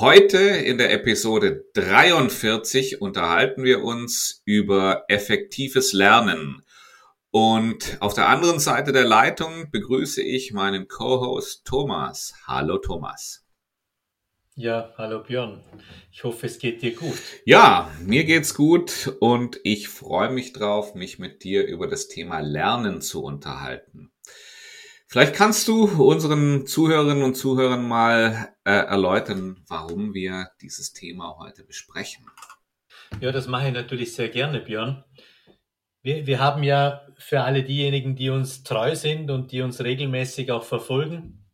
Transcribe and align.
Heute 0.00 0.38
in 0.38 0.76
der 0.76 0.92
Episode 0.92 1.66
43 1.74 3.00
unterhalten 3.00 3.62
wir 3.62 3.84
uns 3.84 4.42
über 4.44 5.04
effektives 5.06 5.92
Lernen. 5.92 6.62
Und 7.30 7.98
auf 8.00 8.12
der 8.12 8.28
anderen 8.28 8.58
Seite 8.58 8.90
der 8.90 9.04
Leitung 9.04 9.70
begrüße 9.70 10.20
ich 10.20 10.52
meinen 10.52 10.88
Co-Host 10.88 11.64
Thomas. 11.64 12.34
Hallo 12.44 12.78
Thomas. 12.78 13.46
Ja, 14.56 14.92
hallo 14.98 15.22
Björn. 15.22 15.62
Ich 16.10 16.24
hoffe, 16.24 16.46
es 16.46 16.58
geht 16.58 16.82
dir 16.82 16.96
gut. 16.96 17.22
Ja, 17.44 17.88
mir 18.00 18.24
geht's 18.24 18.54
gut 18.54 19.16
und 19.20 19.60
ich 19.62 19.88
freue 19.88 20.30
mich 20.32 20.52
drauf, 20.52 20.96
mich 20.96 21.20
mit 21.20 21.44
dir 21.44 21.68
über 21.68 21.86
das 21.86 22.08
Thema 22.08 22.40
Lernen 22.40 23.00
zu 23.00 23.22
unterhalten. 23.22 24.10
Vielleicht 25.14 25.36
kannst 25.36 25.68
du 25.68 25.84
unseren 25.84 26.66
Zuhörerinnen 26.66 27.22
und 27.22 27.36
Zuhörern 27.36 27.86
mal 27.86 28.48
äh, 28.64 28.72
erläutern, 28.72 29.62
warum 29.68 30.12
wir 30.12 30.48
dieses 30.60 30.92
Thema 30.92 31.36
heute 31.38 31.62
besprechen. 31.62 32.26
Ja, 33.20 33.30
das 33.30 33.46
mache 33.46 33.68
ich 33.68 33.74
natürlich 33.74 34.12
sehr 34.12 34.28
gerne, 34.28 34.58
Björn. 34.58 35.04
Wir, 36.02 36.26
wir 36.26 36.40
haben 36.40 36.64
ja 36.64 37.06
für 37.16 37.42
alle 37.42 37.62
diejenigen, 37.62 38.16
die 38.16 38.28
uns 38.28 38.64
treu 38.64 38.96
sind 38.96 39.30
und 39.30 39.52
die 39.52 39.62
uns 39.62 39.80
regelmäßig 39.80 40.50
auch 40.50 40.64
verfolgen, 40.64 41.46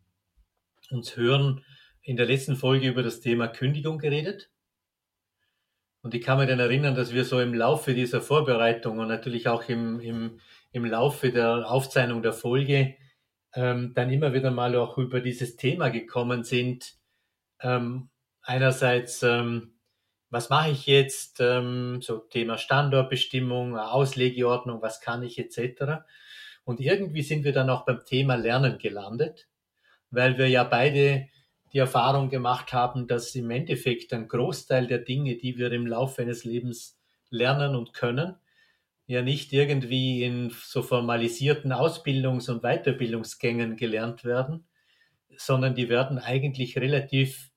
uns 0.91 1.19
hören, 1.19 1.63
in 2.01 2.17
der 2.17 2.25
letzten 2.25 2.57
Folge 2.57 2.89
über 2.89 3.03
das 3.03 3.21
Thema 3.21 3.47
Kündigung 3.47 3.99
geredet. 3.99 4.49
Und 6.01 6.15
ich 6.15 6.23
kann 6.23 6.39
mich 6.39 6.49
dann 6.49 6.61
erinnern, 6.61 6.95
dass 6.95 7.13
wir 7.13 7.27
so 7.27 7.39
im 7.39 7.53
Laufe 7.53 7.93
dieser 7.93 8.23
Vorbereitung 8.23 9.01
und 9.01 9.09
natürlich 9.09 9.49
auch 9.49 9.69
im, 9.69 10.01
im, 10.01 10.41
im 10.73 10.87
Laufe 10.87 11.31
der 11.31 11.71
Aufzeichnung 11.71 12.23
der 12.23 12.33
Folge 12.33 12.97
ähm, 13.55 13.93
dann 13.95 14.11
immer 14.11 14.33
wieder 14.33 14.51
mal 14.51 14.75
auch 14.77 14.99
über 14.99 15.21
dieses 15.21 15.57
Thema 15.57 15.89
gekommen 15.89 16.45
sind. 16.45 16.95
Ähm, 17.61 18.11
einerseits, 18.43 19.23
ähm, 19.23 19.75
was 20.31 20.51
mache 20.51 20.71
ich 20.71 20.87
jetzt? 20.87 21.41
Ähm, 21.41 22.01
so 22.03 22.19
Thema 22.19 22.59
Standortbestimmung, 22.59 23.77
Auslegeordnung, 23.77 24.83
was 24.83 25.01
kann 25.01 25.23
ich 25.23 25.39
etc. 25.39 26.05
Und 26.65 26.81
irgendwie 26.81 27.23
sind 27.23 27.45
wir 27.45 27.53
dann 27.53 27.71
auch 27.71 27.85
beim 27.85 28.05
Thema 28.05 28.37
Lernen 28.37 28.79
gelandet, 28.79 29.49
weil 30.11 30.39
wir 30.39 30.49
ja 30.49 30.65
beide 30.65 31.29
die 31.73 31.79
Erfahrung 31.79 32.31
gemacht 32.31 32.73
haben, 32.73 33.07
dass 33.07 33.35
im 33.35 33.51
Endeffekt 33.51 34.13
ein 34.13 34.29
Großteil 34.29 34.87
der 34.87 34.99
Dinge, 34.99 35.37
die 35.37 35.57
wir 35.57 35.71
im 35.73 35.87
Laufe 35.87 36.23
eines 36.23 36.45
Lebens 36.45 36.99
lernen 37.31 37.77
und 37.77 37.93
können, 37.93 38.37
ja 39.11 39.23
nicht 39.23 39.53
irgendwie 39.53 40.23
in 40.23 40.51
so 40.51 40.83
formalisierten 40.83 41.73
Ausbildungs- 41.73 42.49
und 42.49 42.63
Weiterbildungsgängen 42.63 43.77
gelernt 43.77 44.25
werden, 44.25 44.69
sondern 45.37 45.75
die 45.75 45.89
werden 45.89 46.21
eigentlich 46.21 46.79
relativ 46.79 47.51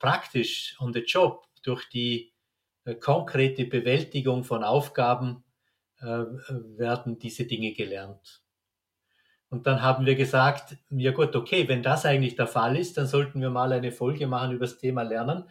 praktisch 0.00 0.74
on 0.80 0.92
the 0.92 1.04
job 1.06 1.46
durch 1.62 1.88
die 1.88 2.32
äh, 2.84 2.96
konkrete 2.96 3.66
Bewältigung 3.66 4.42
von 4.42 4.64
Aufgaben 4.64 5.44
äh, 6.00 6.24
werden 6.76 7.20
diese 7.20 7.44
Dinge 7.44 7.72
gelernt. 7.72 8.42
Und 9.48 9.68
dann 9.68 9.82
haben 9.82 10.06
wir 10.06 10.16
gesagt, 10.16 10.76
ja 10.90 11.12
gut, 11.12 11.36
okay, 11.36 11.68
wenn 11.68 11.84
das 11.84 12.04
eigentlich 12.04 12.34
der 12.34 12.48
Fall 12.48 12.76
ist, 12.76 12.98
dann 12.98 13.06
sollten 13.06 13.40
wir 13.40 13.50
mal 13.50 13.72
eine 13.72 13.92
Folge 13.92 14.26
machen 14.26 14.56
über 14.56 14.66
das 14.66 14.78
Thema 14.78 15.02
Lernen 15.02 15.44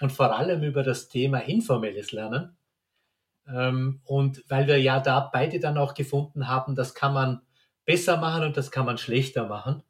und 0.00 0.12
vor 0.12 0.36
allem 0.36 0.62
über 0.62 0.84
das 0.84 1.08
Thema 1.08 1.38
informelles 1.40 2.12
Lernen 2.12 2.56
und 4.04 4.44
weil 4.48 4.66
wir 4.66 4.78
ja 4.78 5.00
da 5.00 5.30
beide 5.32 5.58
dann 5.60 5.78
auch 5.78 5.94
gefunden 5.94 6.48
haben, 6.48 6.74
das 6.74 6.94
kann 6.94 7.14
man 7.14 7.40
besser 7.84 8.16
machen 8.18 8.44
und 8.44 8.56
das 8.56 8.70
kann 8.70 8.86
man 8.86 8.98
schlechter 8.98 9.46
machen. 9.46 9.82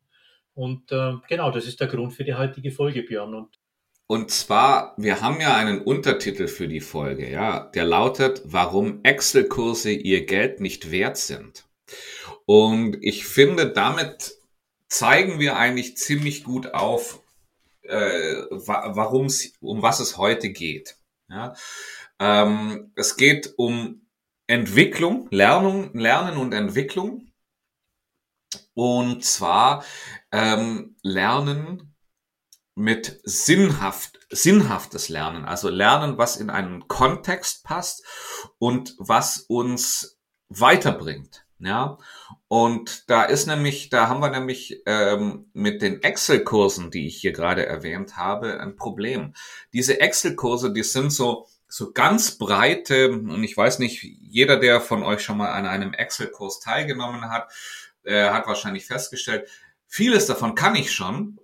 Und 0.55 0.93
äh, 0.93 1.15
genau, 1.29 1.51
das 1.51 1.67
ist 1.67 1.81
der 1.81 1.89
Grund 1.89 2.13
für 2.13 2.25
die 2.25 2.35
heutige 2.35 2.71
Folge, 2.71 3.03
Björn. 3.03 3.35
Und 3.35 3.61
und 4.11 4.33
zwar, 4.33 4.95
wir 4.97 5.21
haben 5.21 5.41
ja 5.41 5.55
einen 5.55 5.83
Untertitel 5.83 6.49
für 6.49 6.67
die 6.67 6.81
Folge, 6.81 7.31
ja, 7.31 7.71
der 7.75 7.85
lautet, 7.85 8.43
warum 8.45 9.05
Excel-Kurse 9.05 9.93
ihr 9.93 10.27
Geld 10.27 10.59
nicht 10.59 10.91
wert 10.91 11.17
sind. 11.17 11.65
Und 12.45 12.97
ich 13.03 13.25
finde, 13.25 13.71
damit 13.71 14.35
zeigen 14.89 15.39
wir 15.39 15.57
eigentlich 15.57 15.97
ziemlich 15.97 16.43
gut 16.43 16.75
auf, 16.75 17.23
äh, 17.83 18.35
warum 18.51 19.29
um 19.61 19.83
was 19.83 20.01
es 20.01 20.17
heute 20.17 20.51
geht. 20.51 20.97
Ja. 21.29 21.55
Ähm, 22.21 22.93
es 22.95 23.17
geht 23.17 23.55
um 23.57 24.07
Entwicklung, 24.47 25.29
Lernung, 25.31 25.93
Lernen 25.95 26.37
und 26.37 26.53
Entwicklung. 26.53 27.33
Und 28.75 29.25
zwar 29.25 29.85
ähm, 30.31 30.97
Lernen 31.03 31.95
mit 32.75 33.21
sinnhaft, 33.25 34.19
sinnhaftes 34.31 35.09
Lernen. 35.09 35.45
Also 35.45 35.69
Lernen, 35.69 36.19
was 36.19 36.37
in 36.37 36.51
einen 36.51 36.89
Kontext 36.89 37.65
passt 37.65 38.05
und 38.59 38.95
was 38.99 39.39
uns 39.39 40.19
weiterbringt. 40.49 41.47
Ja, 41.63 41.99
und 42.49 43.11
da 43.11 43.25
ist 43.25 43.47
nämlich, 43.47 43.91
da 43.91 44.09
haben 44.09 44.23
wir 44.23 44.31
nämlich 44.31 44.83
ähm, 44.87 45.51
mit 45.53 45.83
den 45.83 46.03
Excel-Kursen, 46.03 46.91
die 46.91 47.07
ich 47.07 47.21
hier 47.21 47.33
gerade 47.33 47.67
erwähnt 47.67 48.17
habe, 48.17 48.59
ein 48.61 48.77
Problem. 48.77 49.35
Diese 49.75 50.01
Excel-Kurse, 50.01 50.73
die 50.73 50.83
sind 50.83 51.13
so 51.13 51.47
so 51.71 51.93
ganz 51.93 52.33
breite, 52.37 53.11
und 53.13 53.45
ich 53.45 53.57
weiß 53.57 53.79
nicht, 53.79 54.03
jeder, 54.03 54.59
der 54.59 54.81
von 54.81 55.05
euch 55.05 55.23
schon 55.23 55.39
mal 55.39 55.53
an 55.53 55.67
einem 55.67 55.95
Excel-Kurs 55.95 56.61
teilgenommen 56.61 57.31
hat, 57.31 57.51
äh, 58.03 58.29
hat 58.31 58.47
wahrscheinlich 58.49 58.87
festgestellt, 58.87 59.49
vieles 59.87 60.27
davon 60.27 60.57
kann 60.57 60.75
ich 60.75 60.93
schon. 60.93 61.39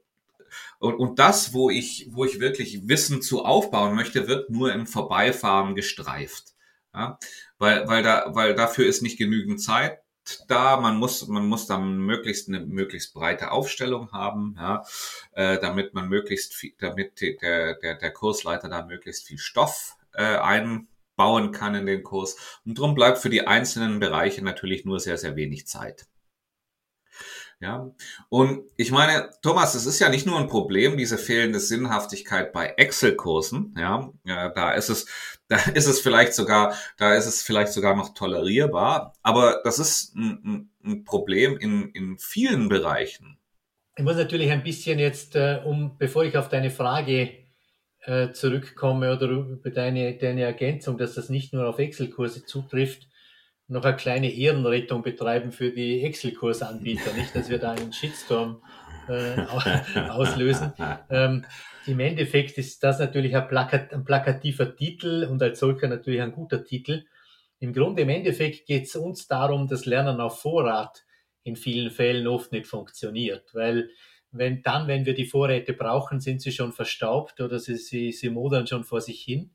Und, 0.78 0.96
und 0.96 1.18
das, 1.20 1.54
wo 1.54 1.70
ich, 1.70 2.08
wo 2.10 2.24
ich 2.24 2.40
wirklich 2.40 2.88
Wissen 2.88 3.22
zu 3.22 3.44
aufbauen 3.44 3.94
möchte, 3.94 4.26
wird 4.26 4.50
nur 4.50 4.72
im 4.72 4.86
Vorbeifahren 4.86 5.76
gestreift. 5.76 6.54
Ja? 6.92 7.18
Weil, 7.58 7.86
weil, 7.86 8.02
da, 8.02 8.26
weil 8.34 8.54
dafür 8.54 8.86
ist 8.86 9.02
nicht 9.02 9.18
genügend 9.18 9.62
Zeit 9.62 10.00
da, 10.48 10.76
man 10.78 10.96
muss, 10.96 11.28
man 11.28 11.46
muss 11.46 11.66
dann 11.66 11.98
möglichst 11.98 12.48
eine 12.48 12.60
möglichst 12.60 13.14
breite 13.14 13.52
Aufstellung 13.52 14.10
haben, 14.10 14.56
ja, 14.58 14.84
äh, 15.32 15.58
damit 15.60 15.94
man 15.94 16.08
möglichst 16.08 16.52
viel, 16.52 16.72
damit 16.78 17.20
der, 17.20 17.74
der, 17.76 17.94
der 17.94 18.10
Kursleiter 18.10 18.68
da 18.68 18.84
möglichst 18.84 19.26
viel 19.26 19.38
Stoff 19.38 19.96
äh, 20.16 20.36
einbauen 20.38 21.52
kann 21.52 21.74
in 21.74 21.86
den 21.86 22.02
Kurs. 22.02 22.36
Und 22.64 22.78
darum 22.78 22.94
bleibt 22.94 23.18
für 23.18 23.30
die 23.30 23.46
einzelnen 23.46 24.00
Bereiche 24.00 24.42
natürlich 24.42 24.84
nur 24.84 25.00
sehr, 25.00 25.18
sehr 25.18 25.36
wenig 25.36 25.66
Zeit. 25.66 26.06
Ja, 27.58 27.90
und 28.28 28.64
ich 28.76 28.90
meine, 28.90 29.30
Thomas, 29.40 29.74
es 29.74 29.86
ist 29.86 29.98
ja 29.98 30.10
nicht 30.10 30.26
nur 30.26 30.38
ein 30.38 30.46
Problem, 30.46 30.98
diese 30.98 31.16
fehlende 31.16 31.58
Sinnhaftigkeit 31.58 32.52
bei 32.52 32.74
Excel-Kursen. 32.76 33.74
Ja, 33.78 34.12
ja, 34.24 34.50
da 34.50 34.72
ist 34.72 34.90
es, 34.90 35.06
da 35.48 35.56
ist 35.56 35.86
es 35.86 36.00
vielleicht 36.00 36.34
sogar, 36.34 36.74
da 36.98 37.14
ist 37.14 37.26
es 37.26 37.42
vielleicht 37.42 37.72
sogar 37.72 37.96
noch 37.96 38.12
tolerierbar. 38.12 39.14
Aber 39.22 39.62
das 39.64 39.78
ist 39.78 40.14
ein, 40.14 40.70
ein 40.84 41.04
Problem 41.04 41.56
in, 41.56 41.90
in 41.92 42.18
vielen 42.18 42.68
Bereichen. 42.68 43.38
Ich 43.96 44.04
muss 44.04 44.16
natürlich 44.16 44.50
ein 44.50 44.62
bisschen 44.62 44.98
jetzt, 44.98 45.36
äh, 45.36 45.62
um, 45.64 45.96
bevor 45.96 46.24
ich 46.24 46.36
auf 46.36 46.50
deine 46.50 46.70
Frage 46.70 47.45
äh, 48.06 48.32
zurückkomme 48.32 49.12
oder 49.12 49.28
über 49.28 49.70
deine, 49.70 50.16
deine 50.16 50.42
Ergänzung, 50.42 50.96
dass 50.96 51.14
das 51.14 51.28
nicht 51.28 51.52
nur 51.52 51.68
auf 51.68 51.78
Excel-Kurse 51.78 52.44
zutrifft, 52.44 53.08
noch 53.68 53.84
eine 53.84 53.96
kleine 53.96 54.32
Ehrenrettung 54.32 55.02
betreiben 55.02 55.50
für 55.50 55.72
die 55.72 56.02
Excel-Kursanbieter, 56.02 57.12
nicht, 57.14 57.34
dass 57.34 57.50
wir 57.50 57.58
da 57.58 57.72
einen 57.72 57.92
Shitstorm 57.92 58.62
äh, 59.08 59.40
auslösen. 60.08 60.72
Ähm, 61.10 61.44
Im 61.86 61.98
Endeffekt 61.98 62.58
ist 62.58 62.82
das 62.84 63.00
natürlich 63.00 63.34
ein, 63.36 63.48
Plakat, 63.48 63.92
ein 63.92 64.04
plakativer 64.04 64.76
Titel 64.76 65.26
und 65.28 65.42
als 65.42 65.58
solcher 65.58 65.88
natürlich 65.88 66.22
ein 66.22 66.32
guter 66.32 66.64
Titel. 66.64 67.04
Im 67.58 67.72
Grunde, 67.72 68.02
im 68.02 68.08
Endeffekt 68.08 68.66
geht 68.66 68.84
es 68.84 68.94
uns 68.94 69.26
darum, 69.26 69.66
dass 69.66 69.86
Lernen 69.86 70.20
auf 70.20 70.40
Vorrat 70.40 71.04
in 71.42 71.56
vielen 71.56 71.90
Fällen 71.90 72.26
oft 72.28 72.52
nicht 72.52 72.66
funktioniert, 72.66 73.52
weil 73.52 73.90
wenn 74.32 74.62
dann, 74.62 74.86
wenn 74.88 75.06
wir 75.06 75.14
die 75.14 75.24
Vorräte 75.24 75.72
brauchen, 75.72 76.20
sind 76.20 76.42
sie 76.42 76.52
schon 76.52 76.72
verstaubt 76.72 77.40
oder 77.40 77.58
sie, 77.58 77.76
sie, 77.76 78.12
sie 78.12 78.30
modern 78.30 78.66
schon 78.66 78.84
vor 78.84 79.00
sich 79.00 79.22
hin. 79.22 79.50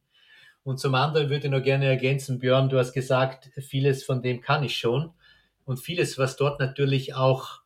Und 0.63 0.79
zum 0.79 0.95
anderen 0.95 1.29
würde 1.29 1.47
ich 1.47 1.51
noch 1.51 1.63
gerne 1.63 1.85
ergänzen, 1.85 2.39
Björn, 2.39 2.69
du 2.69 2.77
hast 2.77 2.93
gesagt, 2.93 3.49
vieles 3.57 4.03
von 4.03 4.21
dem 4.21 4.41
kann 4.41 4.63
ich 4.63 4.77
schon. 4.77 5.11
Und 5.65 5.77
vieles, 5.77 6.17
was 6.17 6.35
dort 6.35 6.59
natürlich 6.59 7.15
auch 7.15 7.61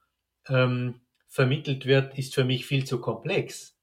ähm, 0.47 1.01
vermittelt 1.27 1.85
wird, 1.85 2.17
ist 2.17 2.33
für 2.33 2.45
mich 2.45 2.65
viel 2.65 2.85
zu 2.85 3.01
komplex. 3.01 3.77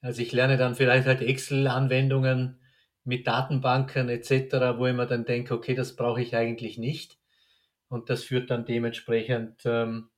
Also 0.00 0.22
ich 0.22 0.32
lerne 0.32 0.56
dann 0.56 0.74
vielleicht 0.74 1.06
halt 1.06 1.22
Excel-Anwendungen 1.22 2.60
mit 3.04 3.26
Datenbanken 3.26 4.08
etc., 4.08 4.76
wo 4.76 4.86
ich 4.86 4.94
mir 4.94 5.06
dann 5.06 5.24
denke, 5.24 5.54
okay, 5.54 5.74
das 5.74 5.96
brauche 5.96 6.20
ich 6.20 6.36
eigentlich 6.36 6.76
nicht. 6.76 7.18
Und 7.88 8.10
das 8.10 8.24
führt 8.24 8.50
dann 8.50 8.66
dementsprechend 8.66 9.62
ähm, 9.64 10.10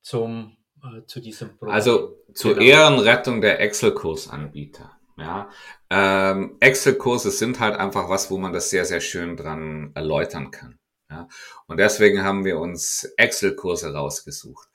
zum, 0.00 0.56
äh, 0.84 1.06
zu 1.06 1.20
diesem 1.20 1.56
Problem. 1.56 1.74
Also 1.74 2.18
zur 2.34 2.54
genau. 2.54 2.66
Ehrenrettung 2.66 3.40
der 3.40 3.60
Excel-Kursanbieter. 3.60 4.90
Ja, 5.16 5.48
ähm, 5.90 6.56
Excel-Kurse 6.58 7.30
sind 7.30 7.60
halt 7.60 7.76
einfach 7.76 8.08
was, 8.08 8.30
wo 8.30 8.38
man 8.38 8.52
das 8.52 8.70
sehr, 8.70 8.84
sehr 8.84 9.00
schön 9.00 9.36
dran 9.36 9.92
erläutern 9.94 10.50
kann. 10.50 10.78
Ja, 11.08 11.28
und 11.66 11.78
deswegen 11.78 12.24
haben 12.24 12.44
wir 12.44 12.58
uns 12.58 13.04
Excel-Kurse 13.16 13.94
rausgesucht. 13.94 14.68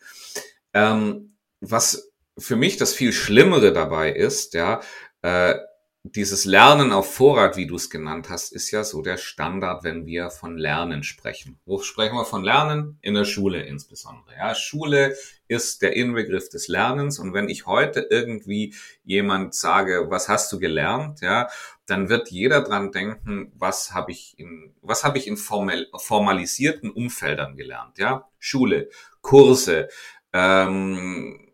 Ähm, 0.73 1.35
was 1.59 2.11
für 2.37 2.55
mich 2.55 2.77
das 2.77 2.93
viel 2.93 3.11
Schlimmere 3.11 3.73
dabei 3.73 4.11
ist, 4.13 4.53
ja, 4.53 4.81
äh, 5.21 5.55
dieses 6.03 6.45
Lernen 6.45 6.93
auf 6.93 7.13
Vorrat, 7.13 7.57
wie 7.57 7.67
du 7.67 7.75
es 7.75 7.89
genannt 7.89 8.29
hast, 8.29 8.53
ist 8.53 8.71
ja 8.71 8.83
so 8.83 9.01
der 9.01 9.17
Standard, 9.17 9.83
wenn 9.83 10.05
wir 10.05 10.29
von 10.29 10.57
Lernen 10.57 11.03
sprechen. 11.03 11.59
Wo 11.65 11.81
sprechen 11.81 12.15
wir 12.15 12.23
von 12.23 12.43
Lernen? 12.43 12.97
In 13.01 13.15
der 13.15 13.25
Schule 13.25 13.63
insbesondere. 13.63 14.33
Ja, 14.35 14.55
Schule 14.55 15.15
ist 15.49 15.81
der 15.81 15.95
Inbegriff 15.97 16.49
des 16.49 16.69
Lernens. 16.69 17.19
Und 17.19 17.33
wenn 17.33 17.49
ich 17.49 17.65
heute 17.65 18.07
irgendwie 18.09 18.73
jemand 19.03 19.53
sage, 19.55 20.07
was 20.09 20.29
hast 20.29 20.51
du 20.53 20.59
gelernt? 20.59 21.19
Ja, 21.19 21.49
dann 21.85 22.07
wird 22.07 22.31
jeder 22.31 22.61
dran 22.61 22.91
denken, 22.91 23.51
was 23.55 23.93
habe 23.93 24.11
ich 24.11 24.35
in, 24.37 24.73
was 24.81 25.03
habe 25.03 25.17
ich 25.17 25.27
in 25.27 25.35
formell, 25.35 25.87
formalisierten 25.97 26.91
Umfeldern 26.91 27.57
gelernt? 27.57 27.97
Ja, 27.97 28.29
Schule, 28.39 28.89
Kurse, 29.21 29.89
ähm, 30.31 31.48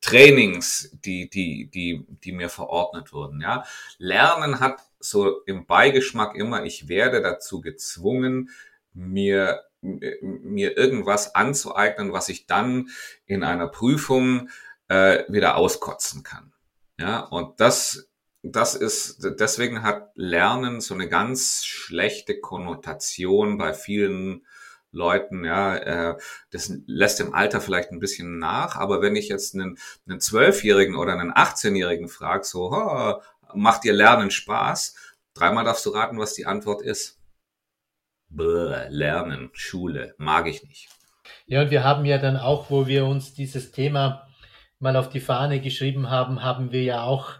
Trainings, 0.00 0.90
die, 1.04 1.28
die, 1.30 1.70
die, 1.70 2.06
die 2.08 2.32
mir 2.32 2.48
verordnet 2.48 3.12
wurden. 3.12 3.40
Ja, 3.40 3.64
Lernen 3.98 4.60
hat 4.60 4.80
so 4.98 5.42
im 5.46 5.66
Beigeschmack 5.66 6.34
immer, 6.36 6.64
ich 6.64 6.88
werde 6.88 7.22
dazu 7.22 7.60
gezwungen, 7.60 8.50
mir 8.92 9.62
mir 9.82 10.76
irgendwas 10.76 11.34
anzueignen, 11.34 12.12
was 12.12 12.28
ich 12.28 12.46
dann 12.46 12.88
in 13.26 13.42
einer 13.42 13.66
Prüfung 13.66 14.48
äh, 14.88 15.24
wieder 15.28 15.56
auskotzen 15.56 16.22
kann. 16.22 16.52
Ja, 16.98 17.20
und 17.20 17.60
das, 17.60 18.08
das 18.42 18.74
ist, 18.74 19.26
deswegen 19.40 19.82
hat 19.82 20.10
Lernen 20.14 20.80
so 20.80 20.94
eine 20.94 21.08
ganz 21.08 21.64
schlechte 21.64 22.38
Konnotation 22.38 23.58
bei 23.58 23.74
vielen 23.74 24.46
Leuten, 24.92 25.44
ja, 25.44 25.76
äh, 25.76 26.18
das 26.50 26.72
lässt 26.86 27.20
im 27.20 27.34
Alter 27.34 27.60
vielleicht 27.60 27.90
ein 27.90 27.98
bisschen 27.98 28.38
nach, 28.38 28.76
aber 28.76 29.00
wenn 29.02 29.16
ich 29.16 29.28
jetzt 29.28 29.54
einen, 29.54 29.78
einen 30.06 30.20
Zwölfjährigen 30.20 30.96
oder 30.96 31.14
einen 31.14 31.32
18-Jährigen 31.32 32.08
frage, 32.08 32.44
so, 32.44 32.70
oh, 32.72 33.20
macht 33.54 33.84
dir 33.84 33.94
Lernen 33.94 34.30
Spaß? 34.30 34.94
Dreimal 35.34 35.64
darfst 35.64 35.86
du 35.86 35.90
raten, 35.90 36.18
was 36.18 36.34
die 36.34 36.46
Antwort 36.46 36.82
ist. 36.82 37.18
Bäh, 38.28 38.88
Lernen, 38.88 39.50
Schule, 39.52 40.14
mag 40.18 40.46
ich 40.46 40.62
nicht. 40.62 40.88
Ja, 41.46 41.62
und 41.62 41.70
wir 41.70 41.84
haben 41.84 42.04
ja 42.04 42.18
dann 42.18 42.36
auch, 42.36 42.70
wo 42.70 42.86
wir 42.86 43.06
uns 43.06 43.34
dieses 43.34 43.72
Thema 43.72 44.26
mal 44.78 44.96
auf 44.96 45.08
die 45.08 45.20
Fahne 45.20 45.60
geschrieben 45.60 46.10
haben, 46.10 46.42
haben 46.42 46.72
wir 46.72 46.82
ja 46.82 47.02
auch, 47.02 47.34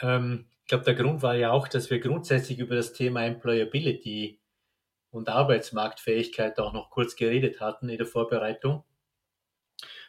ähm, 0.00 0.46
ich 0.62 0.68
glaube, 0.68 0.84
der 0.84 0.94
Grund 0.94 1.22
war 1.22 1.34
ja 1.34 1.50
auch, 1.50 1.68
dass 1.68 1.90
wir 1.90 2.00
grundsätzlich 2.00 2.58
über 2.58 2.74
das 2.74 2.92
Thema 2.92 3.24
Employability 3.24 4.39
und 5.10 5.28
Arbeitsmarktfähigkeit 5.28 6.58
auch 6.58 6.72
noch 6.72 6.90
kurz 6.90 7.16
geredet 7.16 7.60
hatten 7.60 7.88
in 7.88 7.98
der 7.98 8.06
Vorbereitung. 8.06 8.84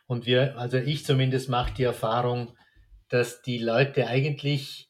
Und 0.08 0.26
wir, 0.26 0.58
also 0.58 0.78
ich 0.78 1.06
zumindest 1.06 1.50
mache 1.50 1.74
die 1.74 1.84
Erfahrung, 1.84 2.58
dass 3.08 3.42
die 3.42 3.58
Leute 3.58 4.08
eigentlich, 4.08 4.90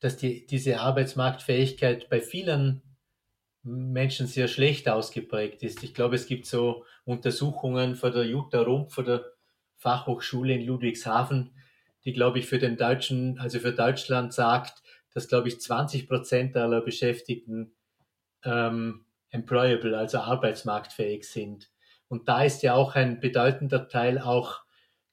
dass 0.00 0.16
die, 0.16 0.46
diese 0.46 0.80
Arbeitsmarktfähigkeit 0.80 2.08
bei 2.08 2.20
vielen 2.20 2.82
Menschen 3.62 4.26
sehr 4.26 4.48
schlecht 4.48 4.88
ausgeprägt 4.88 5.62
ist. 5.62 5.82
Ich 5.84 5.94
glaube, 5.94 6.16
es 6.16 6.26
gibt 6.26 6.46
so 6.46 6.84
Untersuchungen 7.04 7.94
von 7.94 8.12
der 8.12 8.24
Jutta 8.24 8.62
Rumpf, 8.62 8.94
von 8.94 9.04
der 9.04 9.24
Fachhochschule 9.76 10.54
in 10.54 10.66
Ludwigshafen, 10.66 11.54
die, 12.04 12.12
glaube 12.12 12.40
ich, 12.40 12.46
für 12.46 12.58
den 12.58 12.76
Deutschen, 12.76 13.38
also 13.38 13.60
für 13.60 13.72
Deutschland 13.72 14.32
sagt, 14.32 14.82
dass, 15.14 15.28
glaube 15.28 15.48
ich, 15.48 15.60
20 15.60 16.08
Prozent 16.08 16.56
aller 16.56 16.80
Beschäftigten 16.80 17.74
ähm, 18.44 19.04
employable, 19.32 19.96
also 19.96 20.18
arbeitsmarktfähig 20.18 21.24
sind. 21.24 21.70
Und 22.08 22.28
da 22.28 22.44
ist 22.44 22.62
ja 22.62 22.74
auch 22.74 22.94
ein 22.94 23.20
bedeutender 23.20 23.88
Teil 23.88 24.18
auch 24.20 24.60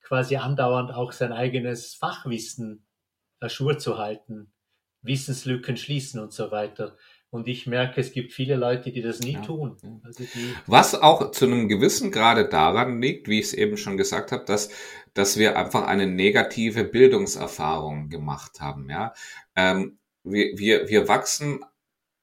quasi 0.01 0.36
andauernd 0.36 0.92
auch 0.92 1.12
sein 1.12 1.31
eigenes 1.31 1.95
Fachwissen 1.95 2.86
erschur 3.39 3.77
zu 3.77 3.98
halten, 3.98 4.51
Wissenslücken 5.01 5.77
schließen 5.77 6.19
und 6.19 6.33
so 6.33 6.51
weiter. 6.51 6.98
Und 7.31 7.48
ich 7.48 7.68
merke, 7.68 8.01
es 8.01 8.12
gibt 8.12 8.33
viele 8.33 8.56
Leute, 8.56 8.92
die 8.92 9.01
das 9.01 9.19
nie 9.19 9.33
ja. 9.33 9.42
tun. 9.42 9.77
Also 10.04 10.24
Was 10.66 10.95
auch 10.95 11.30
zu 11.31 11.45
einem 11.45 11.68
gewissen 11.69 12.12
Grade 12.12 12.50
daran 12.50 13.01
liegt, 13.01 13.27
wie 13.27 13.39
ich 13.39 13.45
es 13.45 13.54
eben 13.54 13.77
schon 13.77 13.98
gesagt 13.98 14.31
habe, 14.31 14.45
dass, 14.45 14.69
dass 15.13 15.38
wir 15.38 15.56
einfach 15.56 15.86
eine 15.86 16.07
negative 16.07 16.83
Bildungserfahrung 16.83 18.10
gemacht 18.10 18.60
haben. 18.62 18.89
Ja? 18.89 19.13
Ähm, 19.56 20.00
wir, 20.24 20.57
wir, 20.57 20.89
wir 20.89 21.07
wachsen 21.07 21.63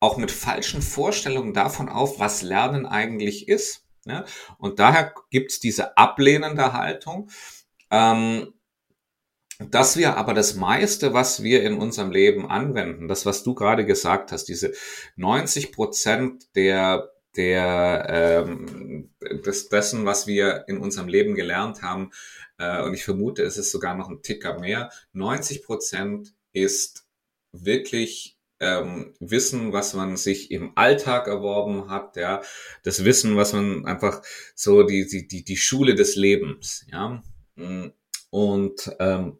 auch 0.00 0.16
mit 0.16 0.30
falschen 0.30 0.82
Vorstellungen 0.82 1.54
davon 1.54 1.88
auf, 1.88 2.18
was 2.18 2.42
Lernen 2.42 2.86
eigentlich 2.86 3.48
ist. 3.48 3.84
Ja? 4.04 4.24
Und 4.58 4.78
daher 4.78 5.14
gibt's 5.30 5.60
diese 5.60 5.96
ablehnende 5.96 6.72
Haltung. 6.72 7.30
Ähm, 7.90 8.52
dass 9.58 9.96
wir 9.96 10.18
aber 10.18 10.34
das 10.34 10.54
meiste, 10.54 11.14
was 11.14 11.42
wir 11.42 11.62
in 11.62 11.78
unserem 11.78 12.10
Leben 12.10 12.50
anwenden, 12.50 13.08
das, 13.08 13.24
was 13.24 13.42
du 13.42 13.54
gerade 13.54 13.86
gesagt 13.86 14.30
hast, 14.30 14.44
diese 14.44 14.72
90 15.16 15.72
Prozent 15.72 16.54
der 16.56 17.10
der 17.36 18.06
ähm, 18.46 19.10
des, 19.20 19.68
dessen, 19.68 20.06
was 20.06 20.26
wir 20.26 20.64
in 20.68 20.78
unserem 20.78 21.08
Leben 21.08 21.34
gelernt 21.34 21.82
haben, 21.82 22.10
äh, 22.58 22.82
und 22.82 22.94
ich 22.94 23.04
vermute, 23.04 23.42
es 23.42 23.58
ist 23.58 23.70
sogar 23.70 23.94
noch 23.94 24.08
ein 24.08 24.22
Ticker 24.22 24.58
mehr, 24.58 24.90
90 25.12 25.62
Prozent 25.62 26.34
ist 26.52 27.06
wirklich 27.52 28.35
ähm, 28.60 29.14
Wissen, 29.20 29.72
was 29.72 29.94
man 29.94 30.16
sich 30.16 30.50
im 30.50 30.72
Alltag 30.76 31.26
erworben 31.26 31.90
hat, 31.90 32.16
ja, 32.16 32.42
das 32.82 33.04
Wissen, 33.04 33.36
was 33.36 33.52
man 33.52 33.84
einfach 33.84 34.22
so 34.54 34.82
die 34.82 35.06
die 35.06 35.26
die, 35.26 35.44
die 35.44 35.56
Schule 35.56 35.94
des 35.94 36.16
Lebens, 36.16 36.86
ja, 36.90 37.22
und 38.30 38.96
ähm, 38.98 39.38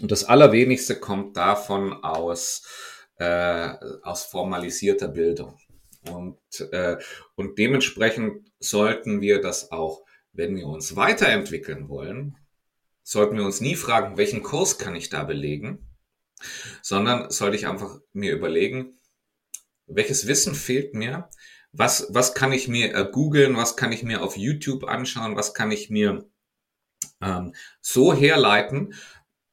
und 0.00 0.12
das 0.12 0.24
Allerwenigste 0.24 0.96
kommt 0.96 1.36
davon 1.36 1.92
aus 1.92 2.66
äh, 3.18 3.70
aus 4.02 4.24
formalisierter 4.24 5.08
Bildung. 5.08 5.58
Und 6.10 6.38
äh, 6.72 6.98
und 7.34 7.58
dementsprechend 7.58 8.52
sollten 8.60 9.20
wir 9.20 9.40
das 9.40 9.72
auch, 9.72 10.04
wenn 10.32 10.54
wir 10.54 10.66
uns 10.66 10.96
weiterentwickeln 10.96 11.88
wollen, 11.88 12.36
sollten 13.02 13.36
wir 13.36 13.44
uns 13.44 13.60
nie 13.60 13.76
fragen, 13.76 14.16
welchen 14.16 14.42
Kurs 14.42 14.78
kann 14.78 14.94
ich 14.94 15.08
da 15.08 15.24
belegen, 15.24 15.86
sondern 16.82 17.30
sollte 17.30 17.56
ich 17.56 17.66
einfach 17.66 17.98
mir 18.12 18.32
überlegen, 18.32 18.98
welches 19.86 20.26
Wissen 20.26 20.54
fehlt 20.54 20.94
mir, 20.94 21.28
was, 21.72 22.08
was 22.10 22.34
kann 22.34 22.52
ich 22.52 22.68
mir 22.68 22.94
äh, 22.94 23.08
googeln, 23.10 23.56
was 23.56 23.76
kann 23.76 23.92
ich 23.92 24.02
mir 24.02 24.22
auf 24.22 24.36
YouTube 24.36 24.84
anschauen, 24.84 25.36
was 25.36 25.54
kann 25.54 25.70
ich 25.70 25.90
mir 25.90 26.28
ähm, 27.20 27.54
so 27.80 28.14
herleiten 28.14 28.94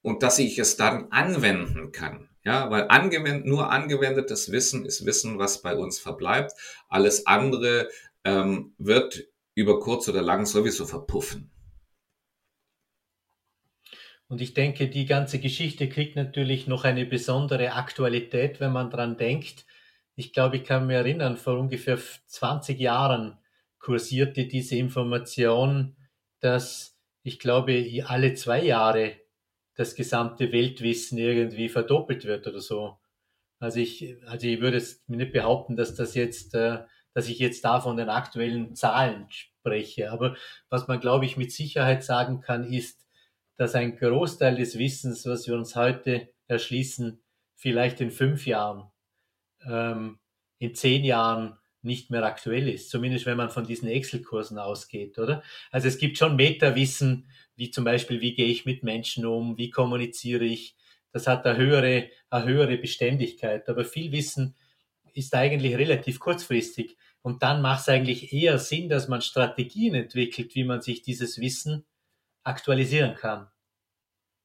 und 0.02 0.24
dass 0.24 0.40
ich 0.40 0.58
es 0.60 0.78
dann 0.78 1.12
anwenden 1.12 1.92
kann. 1.92 2.30
Ja, 2.46 2.70
weil 2.70 2.88
angewendet, 2.90 3.46
nur 3.46 3.72
angewendetes 3.72 4.52
Wissen 4.52 4.86
ist 4.86 5.06
Wissen, 5.06 5.40
was 5.40 5.62
bei 5.62 5.78
uns 5.78 6.00
verbleibt. 6.00 6.52
Alles 6.90 7.26
andere 7.26 7.90
ähm, 8.26 8.76
wird 8.78 9.28
über 9.56 9.80
kurz 9.80 10.10
oder 10.10 10.22
lang 10.22 10.46
sowieso 10.46 10.86
verpuffen. 10.86 11.53
Und 14.34 14.42
ich 14.42 14.56
denke, 14.56 14.88
die 14.88 15.06
ganze 15.06 15.38
Geschichte 15.38 15.88
kriegt 15.88 16.16
natürlich 16.16 16.66
noch 16.66 16.86
eine 16.86 17.06
besondere 17.06 17.74
Aktualität, 17.74 18.60
wenn 18.60 18.72
man 18.72 18.90
dran 18.90 19.16
denkt. 19.16 19.68
Ich 20.16 20.34
glaube, 20.34 20.58
ich 20.58 20.64
kann 20.64 20.88
mich 20.88 20.96
erinnern, 20.96 21.38
vor 21.38 21.60
ungefähr 21.60 22.00
20 22.26 22.80
Jahren 22.80 23.38
kursierte 23.78 24.48
diese 24.48 24.76
Information, 24.76 25.96
dass 26.40 26.98
ich 27.22 27.38
glaube, 27.38 27.86
alle 28.08 28.34
zwei 28.34 28.64
Jahre 28.64 29.18
das 29.76 29.94
gesamte 29.94 30.52
Weltwissen 30.52 31.20
irgendwie 31.20 31.70
verdoppelt 31.70 32.26
wird 32.26 32.48
oder 32.48 32.60
so. 32.60 32.98
Also 33.60 33.82
ich, 33.82 34.18
also 34.26 34.48
ich 34.48 34.62
würde 34.62 34.78
es 34.78 35.04
mir 35.06 35.18
nicht 35.18 35.34
behaupten, 35.34 35.76
dass 35.76 35.94
das 35.94 36.16
jetzt, 36.16 36.56
äh, 36.56 36.80
dass 37.14 37.30
ich 37.30 37.38
jetzt 37.38 37.64
da 37.64 37.82
von 37.82 37.98
den 37.98 38.10
aktuellen 38.10 38.74
Zahlen 38.74 39.28
spreche. 39.30 40.12
Aber 40.12 40.36
was 40.72 40.88
man, 40.88 41.00
glaube 41.00 41.26
ich, 41.26 41.38
mit 41.38 41.52
Sicherheit 41.52 42.04
sagen 42.04 42.42
kann, 42.42 42.64
ist, 42.64 43.04
dass 43.56 43.76
ein 43.76 43.96
Großteil 43.96 44.56
des 44.56 44.78
Wissens, 44.78 45.26
was 45.26 45.48
wir 45.48 45.56
uns 45.56 45.76
heute 45.76 46.30
erschließen, 46.48 47.22
vielleicht 47.56 48.02
in 48.02 48.12
fünf 48.12 48.46
Jahren, 48.46 48.92
ähm, 49.66 50.20
in 50.60 50.76
zehn 50.76 51.04
Jahren 51.04 51.58
nicht 51.82 52.10
mehr 52.10 52.24
aktuell 52.24 52.70
ist. 52.70 52.90
Zumindest 52.90 53.26
wenn 53.26 53.38
man 53.38 53.50
von 53.50 53.66
diesen 53.66 53.90
Excel-Kursen 53.90 54.58
ausgeht, 54.58 55.20
oder? 55.20 55.44
Also 55.72 55.88
es 55.88 55.98
gibt 55.98 56.18
schon 56.18 56.36
Metawissen, 56.36 57.28
wie 57.56 57.70
zum 57.70 57.84
Beispiel, 57.84 58.22
wie 58.22 58.34
gehe 58.34 58.48
ich 58.48 58.66
mit 58.66 58.84
Menschen 58.84 59.26
um, 59.26 59.58
wie 59.58 59.70
kommuniziere 59.70 60.46
ich. 60.46 60.76
das 61.12 61.28
hat 61.28 61.46
eine 61.46 61.58
höhere, 61.58 62.10
eine 62.30 62.46
höhere 62.46 62.78
Beständigkeit. 62.78 63.70
Aber 63.70 63.86
viel 63.86 64.12
Wissen 64.12 64.56
ist 65.14 65.36
eigentlich 65.36 65.76
relativ 65.78 66.20
kurzfristig. 66.20 66.98
Und 67.22 67.44
dann 67.44 67.62
macht 67.62 67.82
es 67.82 67.90
eigentlich 67.90 68.34
eher 68.34 68.58
Sinn, 68.60 68.90
dass 68.90 69.08
man 69.08 69.22
Strategien 69.22 69.94
entwickelt, 69.94 70.56
wie 70.56 70.64
man 70.64 70.82
sich 70.82 71.04
dieses 71.04 71.40
Wissen 71.40 71.86
aktualisieren 72.44 73.16
kann. 73.16 73.50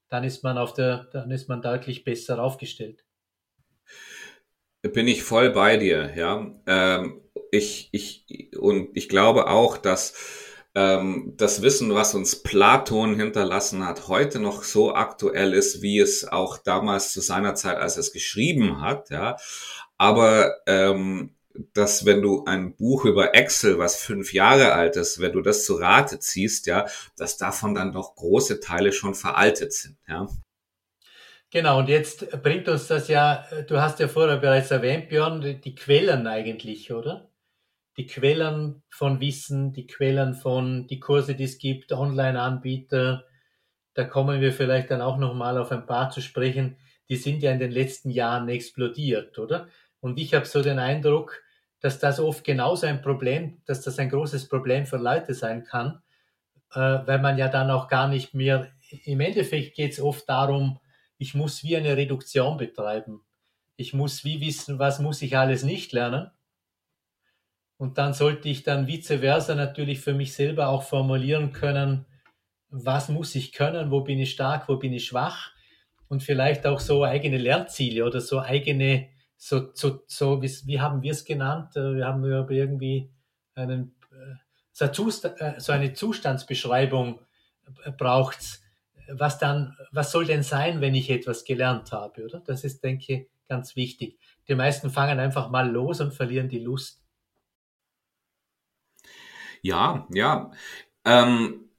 Dann 0.09 0.25
ist 0.25 0.43
man 0.43 0.57
auf 0.59 0.73
der, 0.73 1.05
dann 1.13 1.31
ist 1.31 1.49
man 1.49 1.61
deutlich 1.63 2.05
besser 2.05 2.43
aufgestellt. 2.43 3.05
Bin 4.83 5.09
ich 5.09 5.23
voll 5.23 5.51
bei 5.51 5.77
dir, 5.77 6.15
ja. 6.17 6.55
Ähm, 6.67 7.23
ich, 7.51 7.89
ich, 7.93 8.57
und 8.59 8.97
ich 8.97 9.09
glaube 9.09 9.49
auch, 9.49 9.77
dass 9.77 10.15
ähm, 10.75 11.35
das 11.37 11.63
Wissen, 11.63 11.95
was 11.95 12.15
uns 12.15 12.43
Platon 12.43 13.17
hinterlassen 13.17 13.85
hat, 13.85 14.09
heute 14.09 14.39
noch 14.39 14.63
so 14.63 14.95
aktuell 14.95 15.53
ist, 15.53 15.83
wie 15.83 15.99
es 15.99 16.27
auch 16.27 16.59
damals 16.59 17.13
zu 17.13 17.21
seiner 17.21 17.55
Zeit, 17.55 17.79
als 17.79 17.97
er 17.97 18.01
es 18.01 18.13
geschrieben 18.13 18.81
hat, 18.81 19.11
ja. 19.11 19.37
Aber 19.97 20.55
ähm, 20.67 21.35
dass 21.75 22.07
wenn 22.07 22.23
du 22.23 22.45
ein 22.45 22.77
Buch 22.77 23.05
über 23.05 23.35
Excel, 23.35 23.79
was 23.79 23.97
fünf 23.97 24.33
Jahre 24.33 24.73
alt 24.73 24.97
ist, 24.97 25.21
wenn 25.21 25.33
du 25.33 25.43
das 25.43 25.65
zu 25.65 25.75
Rate 25.75 26.19
ziehst, 26.19 26.67
ja, 26.67 26.87
dass 27.17 27.37
davon 27.37 27.75
dann 27.75 27.93
doch 27.93 28.15
große 28.15 28.61
Teile 28.61 28.93
schon 28.93 29.15
veraltet 29.15 29.73
sind, 29.73 29.97
ja. 30.09 30.29
Genau, 31.51 31.79
und 31.79 31.89
jetzt 31.89 32.43
bringt 32.43 32.69
uns 32.69 32.89
das 32.89 33.09
ja, 33.09 33.47
du 33.69 33.81
hast 33.81 34.01
ja 34.01 34.09
vorher 34.09 34.37
bereits 34.37 34.71
erwähnt, 34.71 35.09
Björn, 35.09 35.41
die 35.41 35.75
Quellen 35.75 36.27
eigentlich, 36.27 36.93
oder? 36.93 37.31
Die 37.97 38.07
Quellen 38.07 38.83
von 38.91 39.21
Wissen, 39.21 39.73
die 39.73 39.87
Quellen 39.87 40.35
von 40.35 40.87
die 40.87 41.01
Kurse, 41.01 41.35
die 41.35 41.45
es 41.45 41.59
gibt, 41.59 41.91
Online-Anbieter, 41.91 43.25
da 43.95 44.05
kommen 44.05 44.41
wir 44.41 44.53
vielleicht 44.53 44.91
dann 44.91 45.01
auch 45.01 45.17
nochmal 45.17 45.59
auf 45.59 45.73
ein 45.73 45.87
paar 45.87 46.11
zu 46.11 46.21
sprechen, 46.21 46.77
die 47.09 47.17
sind 47.17 47.43
ja 47.43 47.51
in 47.51 47.59
den 47.59 47.73
letzten 47.73 48.11
Jahren 48.11 48.49
explodiert, 48.49 49.39
oder? 49.39 49.69
Und 50.01 50.19
ich 50.21 50.35
habe 50.35 50.45
so 50.45 50.63
den 50.63 50.79
Eindruck, 50.79 51.43
dass 51.81 51.99
das 51.99 52.21
oft 52.21 52.45
genauso 52.45 52.87
ein 52.87 53.03
Problem, 53.03 53.63
dass 53.67 53.83
das 53.83 53.99
ein 53.99 54.11
großes 54.11 54.49
Problem 54.49 54.87
für 54.87 54.97
Leute 54.97 55.35
sein 55.35 55.65
kann, 55.65 56.03
äh, 56.73 56.79
weil 56.79 57.21
man 57.21 57.39
ja 57.39 57.49
dann 57.49 57.71
auch 57.71 57.89
gar 57.89 58.09
nicht 58.09 58.35
mehr, 58.35 58.71
im 59.05 59.21
Endeffekt 59.21 59.75
geht 59.75 59.93
es 59.93 60.01
oft 60.01 60.29
darum, 60.29 60.81
ich 61.19 61.35
muss 61.35 61.63
wie 61.63 61.77
eine 61.77 61.97
Reduktion 61.97 62.57
betreiben. 62.57 63.23
Ich 63.77 63.93
muss 63.93 64.25
wie 64.25 64.41
wissen, 64.41 64.79
was 64.79 64.99
muss 64.99 65.23
ich 65.23 65.37
alles 65.37 65.63
nicht 65.63 65.93
lernen. 65.93 66.31
Und 67.77 67.99
dann 67.99 68.13
sollte 68.13 68.49
ich 68.49 68.65
dann 68.65 68.87
vice 68.89 69.21
versa 69.21 69.55
natürlich 69.55 70.01
für 70.01 70.15
mich 70.15 70.33
selber 70.33 70.69
auch 70.69 70.83
formulieren 70.83 71.53
können, 71.53 72.07
was 72.71 73.09
muss 73.09 73.35
ich 73.35 73.53
können, 73.53 73.91
wo 73.91 74.01
bin 74.01 74.19
ich 74.19 74.33
stark, 74.33 74.69
wo 74.69 74.77
bin 74.77 74.93
ich 74.93 75.07
schwach 75.07 75.53
und 76.09 76.23
vielleicht 76.23 76.67
auch 76.67 76.81
so 76.81 77.05
eigene 77.05 77.39
Lernziele 77.39 78.05
oder 78.05 78.21
so 78.21 78.41
eigene, 78.41 79.09
so, 79.39 79.71
so, 79.73 80.03
so 80.07 80.43
wie, 80.43 80.51
wie 80.67 80.81
haben 80.81 81.01
wir 81.01 81.13
es 81.13 81.25
genannt? 81.25 81.75
Äh, 81.77 81.97
wir 81.97 82.07
haben 82.07 82.23
irgendwie 82.25 83.11
einen, 83.55 83.95
äh, 84.13 84.85
äh, 84.85 85.61
so 85.61 85.73
eine 85.73 85.93
Zustandsbeschreibung 85.95 87.21
braucht's 87.97 88.63
was 89.09 89.39
dann, 89.39 89.77
was 89.91 90.13
soll 90.13 90.27
denn 90.27 90.43
sein, 90.43 90.81
wenn 90.81 90.95
ich 90.95 91.11
etwas 91.11 91.45
gelernt 91.45 91.93
habe, 91.93 92.25
oder? 92.25 92.41
Das 92.41 92.65
ist, 92.65 92.83
denke 92.85 93.13
ich, 93.13 93.27
ganz 93.49 93.77
wichtig. 93.77 94.19
Die 94.49 94.55
meisten 94.55 94.91
fangen 94.91 95.19
einfach 95.19 95.51
mal 95.51 95.71
los 95.71 96.01
und 96.01 96.13
verlieren 96.13 96.49
die 96.49 96.61
Lust. 96.61 97.03
Ja, 99.63 100.07
ja. 100.13 100.51
Ähm, 101.05 101.71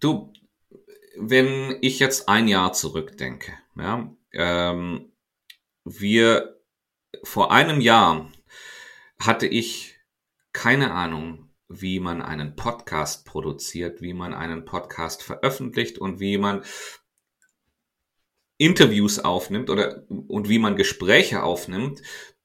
du, 0.00 0.32
wenn 1.16 1.78
ich 1.80 1.98
jetzt 1.98 2.28
ein 2.28 2.48
Jahr 2.48 2.72
zurückdenke, 2.72 3.52
ja, 3.76 4.10
ähm, 4.32 5.12
wir 5.84 6.53
vor 7.24 7.50
einem 7.50 7.80
Jahr 7.80 8.30
hatte 9.18 9.46
ich 9.46 9.98
keine 10.52 10.92
Ahnung, 10.92 11.50
wie 11.68 11.98
man 11.98 12.22
einen 12.22 12.56
Podcast 12.56 13.24
produziert, 13.24 14.00
wie 14.02 14.14
man 14.14 14.34
einen 14.34 14.64
Podcast 14.64 15.22
veröffentlicht 15.22 15.98
und 15.98 16.20
wie 16.20 16.38
man 16.38 16.64
Interviews 18.58 19.18
aufnimmt 19.18 19.70
oder 19.70 20.04
und 20.08 20.48
wie 20.48 20.58
man 20.58 20.76
Gespräche 20.76 21.42
aufnimmt, 21.42 22.02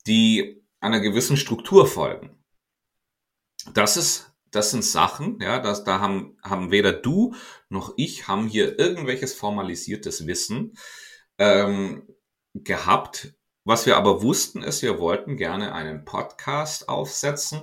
die 0.07 0.63
einer 0.79 1.00
gewissen 1.01 1.38
Struktur 1.38 1.86
folgen. 1.86 2.43
Das 3.74 3.98
ist, 3.98 4.31
das 4.51 4.71
sind 4.71 4.83
Sachen, 4.83 5.39
ja, 5.41 5.59
das, 5.59 5.83
da 5.83 6.00
haben, 6.00 6.38
haben 6.41 6.71
weder 6.71 6.93
du 6.93 7.36
noch 7.67 7.93
ich 7.98 8.27
haben 8.27 8.48
hier 8.48 8.79
irgendwelches 8.79 9.33
formalisiertes 9.33 10.25
Wissen 10.25 10.74
ähm, 11.38 12.07
gehabt. 12.53 13.36
Was 13.69 13.85
wir 13.85 13.97
aber 13.97 14.23
wussten, 14.23 14.63
ist, 14.63 14.81
wir 14.81 14.97
wollten 14.97 15.38
gerne 15.38 15.75
einen 15.75 16.03
Podcast 16.03 16.89
aufsetzen, 16.89 17.61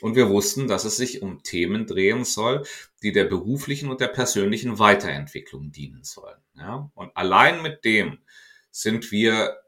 und 0.00 0.14
wir 0.14 0.28
wussten, 0.28 0.68
dass 0.68 0.84
es 0.84 0.96
sich 0.96 1.22
um 1.22 1.42
Themen 1.42 1.84
drehen 1.84 2.24
soll, 2.24 2.62
die 3.02 3.10
der 3.10 3.24
beruflichen 3.24 3.90
und 3.90 4.00
der 4.00 4.06
persönlichen 4.06 4.78
Weiterentwicklung 4.78 5.72
dienen 5.72 6.04
sollen. 6.04 6.38
Ja? 6.54 6.88
Und 6.94 7.10
allein 7.16 7.60
mit 7.62 7.84
dem 7.84 8.18
sind 8.70 9.10
wir, 9.10 9.58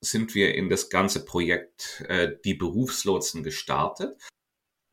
sind 0.00 0.34
wir 0.34 0.56
in 0.56 0.68
das 0.68 0.90
ganze 0.90 1.24
Projekt 1.24 2.04
äh, 2.08 2.32
die 2.44 2.54
Berufslotsen 2.54 3.44
gestartet 3.44 4.20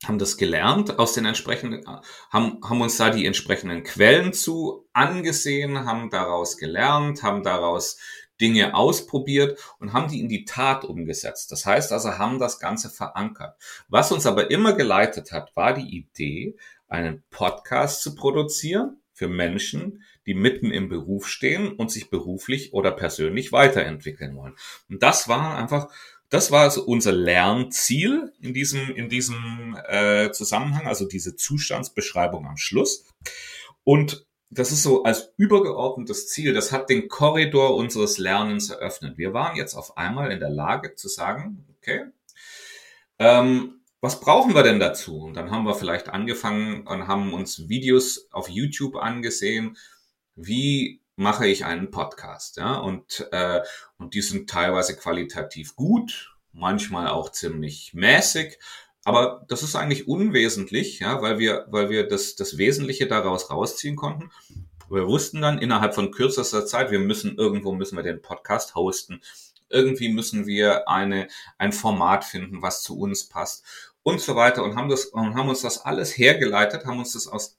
haben 0.05 0.19
das 0.19 0.37
gelernt 0.37 0.99
aus 0.99 1.13
den 1.13 1.25
entsprechenden, 1.25 1.85
haben, 2.29 2.59
haben 2.63 2.81
uns 2.81 2.97
da 2.97 3.09
die 3.09 3.25
entsprechenden 3.25 3.83
Quellen 3.83 4.33
zu 4.33 4.87
angesehen, 4.93 5.85
haben 5.85 6.09
daraus 6.09 6.57
gelernt, 6.57 7.23
haben 7.23 7.43
daraus 7.43 7.97
Dinge 8.41 8.75
ausprobiert 8.75 9.59
und 9.79 9.93
haben 9.93 10.09
die 10.09 10.19
in 10.19 10.29
die 10.29 10.45
Tat 10.45 10.85
umgesetzt. 10.85 11.51
Das 11.51 11.65
heißt 11.65 11.91
also, 11.91 12.17
haben 12.17 12.39
das 12.39 12.59
Ganze 12.59 12.89
verankert. 12.89 13.55
Was 13.87 14.11
uns 14.11 14.25
aber 14.25 14.51
immer 14.51 14.73
geleitet 14.73 15.31
hat, 15.31 15.55
war 15.55 15.73
die 15.73 15.95
Idee, 15.97 16.55
einen 16.87 17.23
Podcast 17.29 18.01
zu 18.01 18.15
produzieren 18.15 18.97
für 19.13 19.27
Menschen, 19.27 20.03
die 20.25 20.33
mitten 20.33 20.71
im 20.71 20.89
Beruf 20.89 21.27
stehen 21.27 21.73
und 21.73 21.91
sich 21.91 22.09
beruflich 22.09 22.73
oder 22.73 22.91
persönlich 22.91 23.51
weiterentwickeln 23.51 24.35
wollen. 24.35 24.55
Und 24.89 25.03
das 25.03 25.27
war 25.27 25.57
einfach, 25.57 25.89
das 26.29 26.51
war 26.51 26.61
also 26.61 26.83
unser 26.85 27.11
Lernziel 27.11 28.33
in 28.41 28.53
diesem, 28.53 28.95
in 28.95 29.09
diesem 29.09 29.77
äh, 29.87 30.31
Zusammenhang, 30.31 30.87
also 30.87 31.07
diese 31.07 31.35
Zustandsbeschreibung 31.35 32.47
am 32.47 32.57
Schluss. 32.57 33.05
Und 33.83 34.25
das 34.53 34.71
ist 34.71 34.83
so 34.83 35.03
als 35.03 35.33
übergeordnetes 35.37 36.27
Ziel, 36.27 36.53
das 36.53 36.71
hat 36.71 36.89
den 36.89 37.07
Korridor 37.07 37.75
unseres 37.75 38.17
Lernens 38.17 38.69
eröffnet. 38.69 39.17
Wir 39.17 39.33
waren 39.33 39.55
jetzt 39.55 39.73
auf 39.73 39.97
einmal 39.97 40.31
in 40.31 40.39
der 40.39 40.49
Lage 40.49 40.95
zu 40.95 41.07
sagen, 41.07 41.65
okay, 41.77 42.05
ähm, 43.19 43.81
was 44.01 44.19
brauchen 44.19 44.53
wir 44.53 44.63
denn 44.63 44.79
dazu? 44.79 45.17
Und 45.17 45.35
dann 45.35 45.49
haben 45.49 45.65
wir 45.65 45.75
vielleicht 45.75 46.09
angefangen 46.09 46.85
und 46.85 47.07
haben 47.07 47.33
uns 47.33 47.69
Videos 47.69 48.27
auf 48.31 48.49
YouTube 48.49 48.97
angesehen, 48.97 49.77
wie 50.35 51.01
mache 51.15 51.47
ich 51.47 51.63
einen 51.65 51.91
Podcast, 51.91 52.57
ja, 52.57 52.75
und, 52.75 53.27
äh, 53.31 53.61
und 53.97 54.13
die 54.13 54.21
sind 54.21 54.49
teilweise 54.49 54.97
qualitativ 54.97 55.75
gut, 55.75 56.35
manchmal 56.51 57.07
auch 57.07 57.31
ziemlich 57.31 57.93
mäßig, 57.93 58.59
aber 59.03 59.45
das 59.47 59.63
ist 59.63 59.75
eigentlich 59.75 60.07
unwesentlich, 60.07 60.99
ja, 60.99 61.21
weil 61.21 61.39
wir, 61.39 61.65
weil 61.69 61.89
wir 61.89 62.07
das, 62.07 62.35
das 62.35 62.57
Wesentliche 62.57 63.07
daraus 63.07 63.49
rausziehen 63.51 63.95
konnten. 63.95 64.31
Wir 64.89 65.07
wussten 65.07 65.41
dann 65.41 65.59
innerhalb 65.59 65.95
von 65.95 66.11
kürzester 66.11 66.65
Zeit, 66.65 66.91
wir 66.91 66.99
müssen 66.99 67.37
irgendwo 67.37 67.73
müssen 67.73 67.95
wir 67.95 68.03
den 68.03 68.21
Podcast 68.21 68.75
hosten. 68.75 69.21
Irgendwie 69.69 70.09
müssen 70.09 70.45
wir 70.45 70.87
eine, 70.87 71.27
ein 71.57 71.73
Format 71.73 72.23
finden, 72.23 72.61
was 72.61 72.83
zu 72.83 72.97
uns 72.97 73.27
passt 73.27 73.65
und 74.03 74.21
so 74.21 74.35
weiter 74.35 74.63
und 74.63 74.75
haben 74.75 74.89
das, 74.89 75.05
und 75.05 75.35
haben 75.35 75.49
uns 75.49 75.61
das 75.61 75.79
alles 75.79 76.17
hergeleitet, 76.17 76.85
haben 76.85 76.99
uns 76.99 77.13
das 77.13 77.27
aus, 77.27 77.57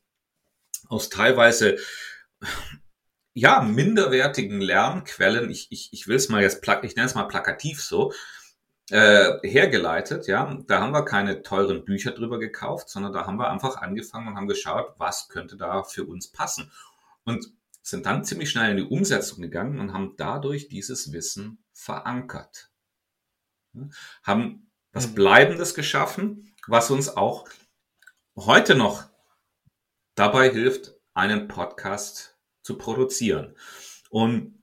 aus 0.89 1.09
teilweise, 1.09 1.77
ja, 3.33 3.63
minderwertigen 3.63 4.61
Lernquellen, 4.61 5.51
ich, 5.51 5.67
ich, 5.71 5.89
ich 5.93 6.07
will 6.07 6.17
es 6.17 6.29
mal 6.29 6.43
jetzt, 6.43 6.63
ich 6.83 6.95
nenne 6.95 7.07
es 7.07 7.15
mal 7.15 7.25
plakativ 7.25 7.83
so, 7.83 8.13
äh, 8.91 9.39
hergeleitet, 9.43 10.27
ja. 10.27 10.59
Da 10.67 10.81
haben 10.81 10.93
wir 10.93 11.05
keine 11.05 11.43
teuren 11.43 11.85
Bücher 11.85 12.13
drüber 12.13 12.39
gekauft, 12.39 12.89
sondern 12.89 13.13
da 13.13 13.27
haben 13.27 13.39
wir 13.39 13.51
einfach 13.51 13.77
angefangen 13.79 14.29
und 14.29 14.37
haben 14.37 14.49
geschaut, 14.49 14.95
was 14.99 15.29
könnte 15.29 15.57
da 15.57 15.83
für 15.83 16.05
uns 16.05 16.29
passen. 16.29 16.71
Und 17.25 17.53
sind 17.83 18.07
dann 18.07 18.25
ziemlich 18.25 18.51
schnell 18.51 18.71
in 18.71 18.77
die 18.79 18.83
Umsetzung 18.97 19.43
gegangen 19.43 19.79
und 19.79 19.93
haben 19.93 20.15
dadurch 20.17 20.69
dieses 20.69 21.13
Wissen 21.13 21.63
verankert. 21.73 22.71
Haben 24.23 24.71
was 24.93 25.09
mhm. 25.09 25.15
Bleibendes 25.15 25.75
geschaffen, 25.75 26.55
was 26.67 26.91
uns 26.91 27.15
auch 27.15 27.47
heute 28.37 28.75
noch 28.75 29.05
dabei 30.15 30.51
hilft, 30.51 30.95
einen 31.13 31.49
Podcast 31.49 32.39
zu 32.63 32.79
produzieren. 32.79 33.55
Und 34.09 34.54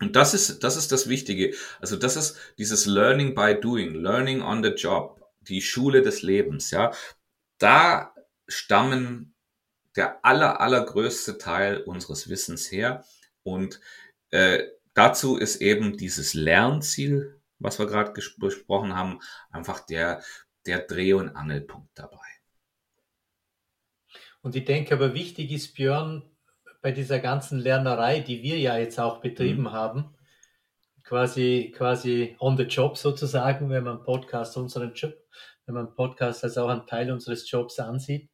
und 0.00 0.16
das 0.16 0.34
ist, 0.34 0.62
das 0.62 0.76
ist 0.76 0.92
das 0.92 1.08
Wichtige. 1.08 1.54
Also 1.80 1.96
das 1.96 2.16
ist 2.16 2.38
dieses 2.58 2.86
Learning 2.86 3.34
by 3.34 3.58
Doing, 3.60 3.94
Learning 3.94 4.42
on 4.42 4.62
the 4.62 4.70
Job, 4.70 5.20
die 5.40 5.62
Schule 5.62 6.02
des 6.02 6.22
Lebens, 6.22 6.70
ja. 6.70 6.92
Da 7.58 8.14
stammen 8.46 9.34
der 9.96 10.24
aller, 10.24 10.60
allergrößte 10.60 11.38
Teil 11.38 11.78
unseres 11.82 12.28
Wissens 12.28 12.70
her. 12.70 13.04
Und 13.42 13.80
äh, 14.30 14.64
dazu 14.92 15.38
ist 15.38 15.56
eben 15.56 15.96
dieses 15.96 16.34
Lernziel, 16.34 17.40
was 17.58 17.78
wir 17.78 17.86
gerade 17.86 18.12
besprochen 18.36 18.94
haben, 18.94 19.20
einfach 19.50 19.80
der, 19.80 20.22
der 20.66 20.80
Dreh- 20.80 21.14
und 21.14 21.30
Angelpunkt 21.30 21.88
dabei. 21.94 22.18
Und 24.42 24.54
ich 24.54 24.64
denke 24.64 24.94
aber 24.94 25.14
wichtig 25.14 25.50
ist, 25.50 25.74
Björn, 25.74 26.22
bei 26.86 26.92
dieser 26.92 27.18
ganzen 27.18 27.58
Lernerei, 27.58 28.20
die 28.20 28.44
wir 28.44 28.60
ja 28.60 28.78
jetzt 28.78 29.00
auch 29.00 29.20
betrieben 29.20 29.62
mhm. 29.62 29.72
haben, 29.72 30.14
quasi, 31.02 31.74
quasi 31.76 32.36
on 32.38 32.56
the 32.56 32.62
job 32.62 32.96
sozusagen, 32.96 33.70
wenn 33.70 33.82
man 33.82 34.04
Podcast 34.04 34.56
unseren 34.56 34.94
Job, 34.94 35.12
wenn 35.64 35.74
man 35.74 35.92
Podcast 35.96 36.44
als 36.44 36.56
auch 36.56 36.68
einen 36.68 36.86
Teil 36.86 37.10
unseres 37.10 37.50
Jobs 37.50 37.80
ansieht, 37.80 38.30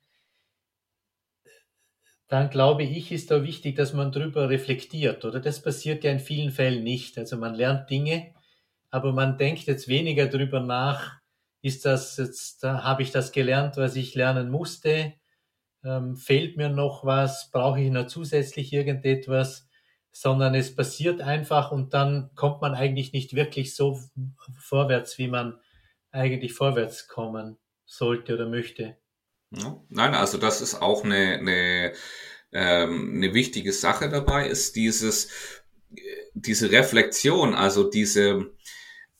dann 2.29 2.51
glaube 2.51 2.83
ich, 2.83 3.11
ist 3.11 3.31
da 3.31 3.43
wichtig, 3.43 3.75
dass 3.75 3.95
man 3.95 4.13
drüber 4.13 4.51
reflektiert, 4.51 5.25
oder? 5.25 5.41
Das 5.41 5.63
passiert 5.63 6.05
ja 6.05 6.13
in 6.13 6.21
vielen 6.21 6.51
Fällen 6.51 6.85
nicht. 6.85 7.17
Also 7.17 7.39
man 7.39 7.55
lernt 7.55 7.89
Dinge, 7.89 8.35
aber 8.91 9.15
man 9.15 9.39
denkt 9.39 9.63
jetzt 9.63 9.89
weniger 9.89 10.27
drüber 10.27 10.61
nach, 10.61 11.21
ist 11.63 11.87
das 11.87 12.19
jetzt, 12.19 12.63
da 12.63 12.85
habe 12.85 13.01
ich 13.01 13.13
das 13.13 13.33
gelernt, 13.33 13.79
was 13.79 13.97
ich 13.97 14.15
lernen 14.15 14.51
musste? 14.51 15.15
Ähm, 15.85 16.17
fehlt 16.17 16.57
mir 16.57 16.69
noch 16.69 17.05
was? 17.05 17.51
Brauche 17.51 17.81
ich 17.81 17.91
noch 17.91 18.07
zusätzlich 18.07 18.73
irgendetwas? 18.73 19.69
Sondern 20.13 20.55
es 20.55 20.75
passiert 20.75 21.21
einfach 21.21 21.73
und 21.73 21.95
dann 21.95 22.31
kommt 22.35 22.61
man 22.61 22.75
eigentlich 22.75 23.13
nicht 23.13 23.35
wirklich 23.35 23.75
so 23.75 23.99
vorwärts, 24.59 25.19
wie 25.19 25.29
man 25.29 25.59
eigentlich 26.11 26.53
vorwärts 26.53 27.09
kommen 27.09 27.57
sollte 27.87 28.35
oder 28.35 28.49
möchte. 28.49 28.97
Nein, 29.89 30.15
also 30.15 30.39
das 30.39 30.61
ist 30.61 30.81
auch 30.81 31.05
eine, 31.05 31.39
eine, 31.39 31.93
ähm, 32.53 33.13
eine 33.17 33.35
wichtige 33.35 33.73
Sache 33.73 34.09
dabei, 34.09 34.47
ist 34.47 34.77
dieses, 34.77 35.29
diese 36.35 36.71
Reflexion, 36.71 37.55
also 37.55 37.89
diese 37.89 38.51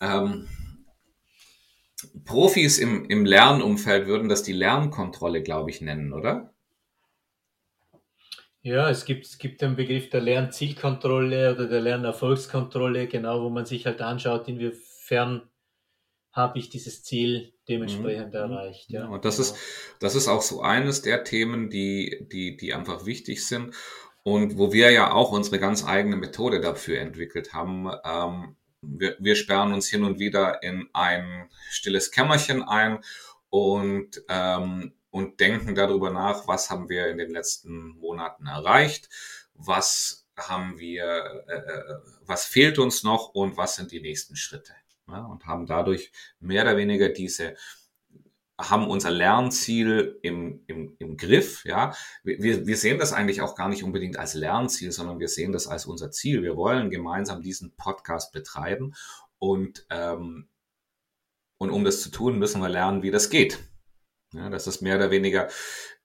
ähm, 0.01 0.49
Profis 2.25 2.79
im, 2.79 3.05
im 3.07 3.25
Lernumfeld 3.25 4.07
würden 4.07 4.29
das 4.29 4.43
die 4.43 4.53
Lernkontrolle, 4.53 5.43
glaube 5.43 5.71
ich, 5.71 5.81
nennen, 5.81 6.13
oder? 6.13 6.53
Ja, 8.63 8.89
es 8.89 9.05
gibt, 9.05 9.27
es 9.27 9.39
gibt 9.39 9.61
den 9.61 9.75
Begriff 9.75 10.09
der 10.11 10.21
Lernzielkontrolle 10.21 11.53
oder 11.55 11.67
der 11.67 11.81
Lernerfolgskontrolle, 11.81 13.09
genau, 13.09 13.43
wo 13.43 13.51
man 13.51 13.67
sich 13.67 13.87
halt 13.87 14.01
anschaut, 14.01 14.47
inwiefern 14.47 15.43
habe 16.31 16.59
ich 16.59 16.71
dieses 16.71 17.03
Ziel 17.03 17.53
dementsprechend 17.69 18.29
mhm. 18.29 18.35
erreicht. 18.35 18.91
Ja. 18.91 19.09
Und 19.09 19.25
das 19.25 19.37
genau. 19.37 19.49
ist, 19.49 19.97
das 20.01 20.15
ist 20.15 20.29
auch 20.29 20.43
so 20.43 20.63
eines 20.63 21.03
der 21.03 21.25
Themen, 21.25 21.71
die, 21.71 22.27
die, 22.31 22.57
die 22.57 22.73
einfach 22.73 23.05
wichtig 23.05 23.45
sind 23.45 23.75
und 24.23 24.57
wo 24.57 24.73
wir 24.73 24.91
ja 24.91 25.13
auch 25.13 25.33
unsere 25.33 25.59
ganz 25.59 25.85
eigene 25.85 26.17
Methode 26.17 26.61
dafür 26.61 27.01
entwickelt 27.01 27.53
haben. 27.53 27.91
Ähm, 28.05 28.57
wir, 28.83 29.17
wir 29.19 29.37
sperren 29.37 29.73
uns 29.73 29.89
hin 29.89 30.05
und 30.05 30.19
wieder 30.19 30.63
in 30.63 30.89
ein 30.93 31.49
stilles 31.71 32.11
Kämmerchen 32.11 32.63
ein 32.63 32.99
und, 33.49 34.23
ähm, 34.29 34.93
und 35.11 35.41
denken 35.41 35.75
darüber 35.75 36.11
nach, 36.11 36.47
was 36.49 36.71
haben 36.71 36.89
wir 36.89 37.07
in 37.09 37.19
den 37.19 37.31
letzten 37.31 37.99
Monaten 37.99 38.47
erreicht, 38.47 39.09
was 39.55 40.27
haben 40.37 40.79
wir, 40.79 41.45
äh, 41.49 41.55
äh 41.55 41.95
was 42.25 42.45
fehlt 42.45 42.79
uns 42.79 43.03
noch 43.03 43.29
und 43.35 43.57
was 43.57 43.77
sind 43.77 43.93
die 43.93 44.01
nächsten 44.01 44.37
Schritte 44.37 44.75
ja, 45.09 45.25
und 45.25 45.47
haben 45.47 45.67
dadurch 45.67 46.13
mehr 46.41 46.63
oder 46.63 46.77
weniger 46.77 47.09
diese 47.09 47.57
haben 48.71 48.89
unser 48.89 49.11
Lernziel 49.11 50.19
im, 50.23 50.63
im, 50.67 50.97
im 50.99 51.17
Griff. 51.17 51.65
Ja, 51.65 51.95
wir, 52.23 52.67
wir 52.67 52.77
sehen 52.77 52.99
das 52.99 53.13
eigentlich 53.13 53.41
auch 53.41 53.55
gar 53.55 53.69
nicht 53.69 53.85
unbedingt 53.85 54.19
als 54.19 54.35
Lernziel, 54.35 54.93
sondern 54.93 55.19
wir 55.19 55.29
sehen 55.29 55.53
das 55.53 55.67
als 55.67 55.87
unser 55.87 56.11
Ziel. 56.11 56.43
Wir 56.43 56.57
wollen 56.57 56.91
gemeinsam 56.91 57.43
diesen 57.43 57.75
Podcast 57.77 58.33
betreiben 58.33 58.95
und 59.39 59.87
ähm, 59.91 60.49
und 61.59 61.71
um 61.71 61.85
das 61.85 62.03
zu 62.03 62.11
tun, 62.11 62.39
müssen 62.39 62.61
wir 62.61 62.69
lernen, 62.69 63.03
wie 63.05 63.13
das 63.13 63.31
geht. 63.31 63.61
Ja, 64.33 64.51
das 64.51 64.67
ist 64.67 64.81
mehr 64.81 64.97
oder 64.97 65.11
weniger 65.13 65.49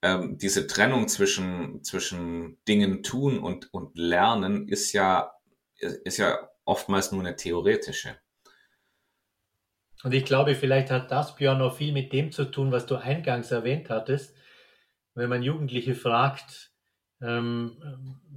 ähm, 0.01 0.37
diese 0.37 0.67
Trennung 0.67 1.07
zwischen 1.07 1.83
zwischen 1.83 2.57
Dingen 2.67 3.01
tun 3.01 3.39
und 3.39 3.73
und 3.73 3.97
lernen 3.97 4.67
ist 4.67 4.93
ja 4.93 5.31
ist 5.79 6.17
ja 6.17 6.49
oftmals 6.65 7.11
nur 7.11 7.21
eine 7.21 7.35
theoretische. 7.35 8.17
Und 10.03 10.13
ich 10.13 10.25
glaube, 10.25 10.55
vielleicht 10.55 10.91
hat 10.91 11.11
das, 11.11 11.35
Björn, 11.35 11.57
noch 11.57 11.75
viel 11.75 11.91
mit 11.91 12.13
dem 12.13 12.31
zu 12.31 12.45
tun, 12.45 12.71
was 12.71 12.85
du 12.85 12.95
eingangs 12.95 13.51
erwähnt 13.51 13.89
hattest. 13.89 14.35
Wenn 15.15 15.29
man 15.29 15.41
Jugendliche 15.41 15.95
fragt, 15.95 16.71
ähm, 17.21 17.77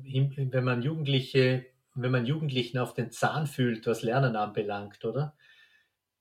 wenn 0.03 0.65
man 0.65 0.83
Jugendliche, 0.83 1.67
wenn 1.95 2.11
man 2.11 2.25
Jugendlichen 2.25 2.79
auf 2.79 2.95
den 2.95 3.11
Zahn 3.11 3.47
fühlt, 3.47 3.87
was 3.87 4.03
Lernen 4.03 4.37
anbelangt, 4.37 5.05
oder? 5.05 5.37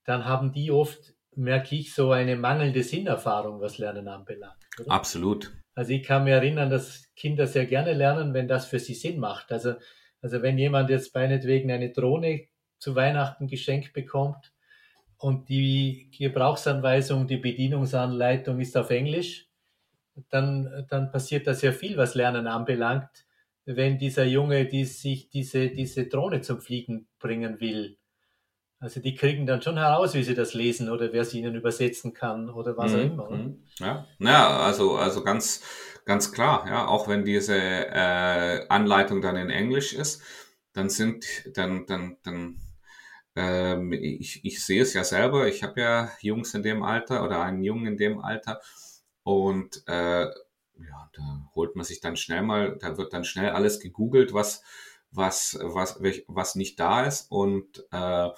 Dann 0.04 0.26
haben 0.26 0.52
die 0.52 0.72
oft, 0.72 1.14
merke 1.36 1.76
ich, 1.76 1.94
so 1.94 2.12
eine 2.12 2.36
mangelnde 2.36 2.84
Sinnerfahrung, 2.84 3.62
was 3.62 3.78
Lernen 3.78 4.08
anbelangt. 4.08 4.58
Oder? 4.80 4.92
Absolut. 4.92 5.54
Also 5.74 5.94
ich 5.94 6.04
kann 6.04 6.26
mir 6.26 6.36
erinnern, 6.36 6.70
dass 6.70 7.14
Kinder 7.16 7.48
sehr 7.48 7.66
gerne 7.66 7.94
lernen, 7.94 8.34
wenn 8.34 8.50
das 8.50 8.66
für 8.66 8.80
sie 8.80 8.96
Sinn 8.96 9.20
macht. 9.20 9.52
Also, 9.52 9.76
also 10.22 10.42
wenn 10.42 10.58
jemand 10.58 10.90
jetzt 10.90 11.16
meinetwegen 11.16 11.72
eine 11.72 11.92
Drohne 11.92 12.48
zu 12.80 12.96
Weihnachten 12.96 13.48
geschenkt 13.48 13.94
bekommt, 13.94 14.52
und 15.20 15.50
die 15.50 16.10
Gebrauchsanweisung, 16.18 17.28
die 17.28 17.38
Bedienungsanleitung 17.38 18.60
ist 18.60 18.76
auf 18.78 18.90
Englisch, 18.90 19.48
dann, 20.30 20.86
dann 20.90 21.12
passiert 21.12 21.46
da 21.46 21.54
sehr 21.54 21.74
viel, 21.74 21.98
was 21.98 22.16
Lernen 22.16 22.48
anbelangt, 22.48 23.26
wenn 23.66 23.98
dieser 23.98 24.24
Junge 24.26 24.66
die 24.66 24.86
sich 24.86 25.30
diese, 25.30 25.70
diese 25.70 26.08
Drohne 26.08 26.42
zum 26.42 26.62
Fliegen 26.62 27.08
bringen 27.20 27.60
will. 27.60 27.98
Also 28.80 29.02
die 29.02 29.14
kriegen 29.14 29.46
dann 29.46 29.62
schon 29.62 29.78
heraus, 29.78 30.14
wie 30.14 30.24
sie 30.24 30.36
das 30.36 30.54
lesen 30.54 30.90
oder 30.90 31.12
wer 31.12 31.26
sie 31.26 31.40
ihnen 31.40 31.54
übersetzen 31.54 32.14
kann 32.14 32.50
oder 32.50 32.78
was 32.78 32.94
auch 32.94 32.98
mhm, 32.98 33.12
immer. 33.12 33.30
Mhm. 33.30 33.64
Ja, 33.80 34.08
ja 34.20 34.58
also, 34.60 34.96
also 34.96 35.22
ganz, 35.22 35.62
ganz 36.06 36.32
klar, 36.32 36.66
ja, 36.66 36.88
auch 36.88 37.10
wenn 37.10 37.26
diese 37.26 37.58
äh, 37.58 38.66
Anleitung 38.70 39.22
dann 39.22 39.36
in 39.36 39.50
Englisch 39.50 39.92
ist, 39.94 40.24
dann 40.72 40.90
sind, 40.90 41.26
dann, 41.58 41.86
dann, 41.88 42.18
dann 42.24 42.56
ähm, 43.40 43.94
ich, 43.94 44.44
ich 44.44 44.66
sehe 44.66 44.82
es 44.82 44.94
ja 44.94 45.06
selber, 45.06 45.48
ich 45.48 45.64
habe 45.64 45.80
ja 45.80 46.12
Jungs 46.20 46.54
in 46.54 46.62
dem 46.62 46.84
Alter 46.84 47.24
oder 47.24 47.42
einen 47.42 47.64
Jungen 47.64 47.88
in 47.88 47.98
dem 47.98 48.20
Alter. 48.20 48.60
Und 49.24 49.82
äh, 49.88 50.26
ja, 50.26 51.10
da 51.14 51.50
holt 51.56 51.76
man 51.76 51.86
sich 51.86 52.02
dann 52.02 52.18
schnell 52.18 52.42
mal, 52.42 52.78
da 52.78 52.98
wird 52.98 53.14
dann 53.14 53.24
schnell 53.24 53.52
alles 53.52 53.80
gegoogelt, 53.80 54.34
was, 54.34 54.62
was, 55.12 55.58
was, 55.62 56.02
was 56.28 56.56
nicht 56.56 56.80
da 56.82 57.06
ist. 57.06 57.32
Und 57.32 57.86
äh, 57.92 58.30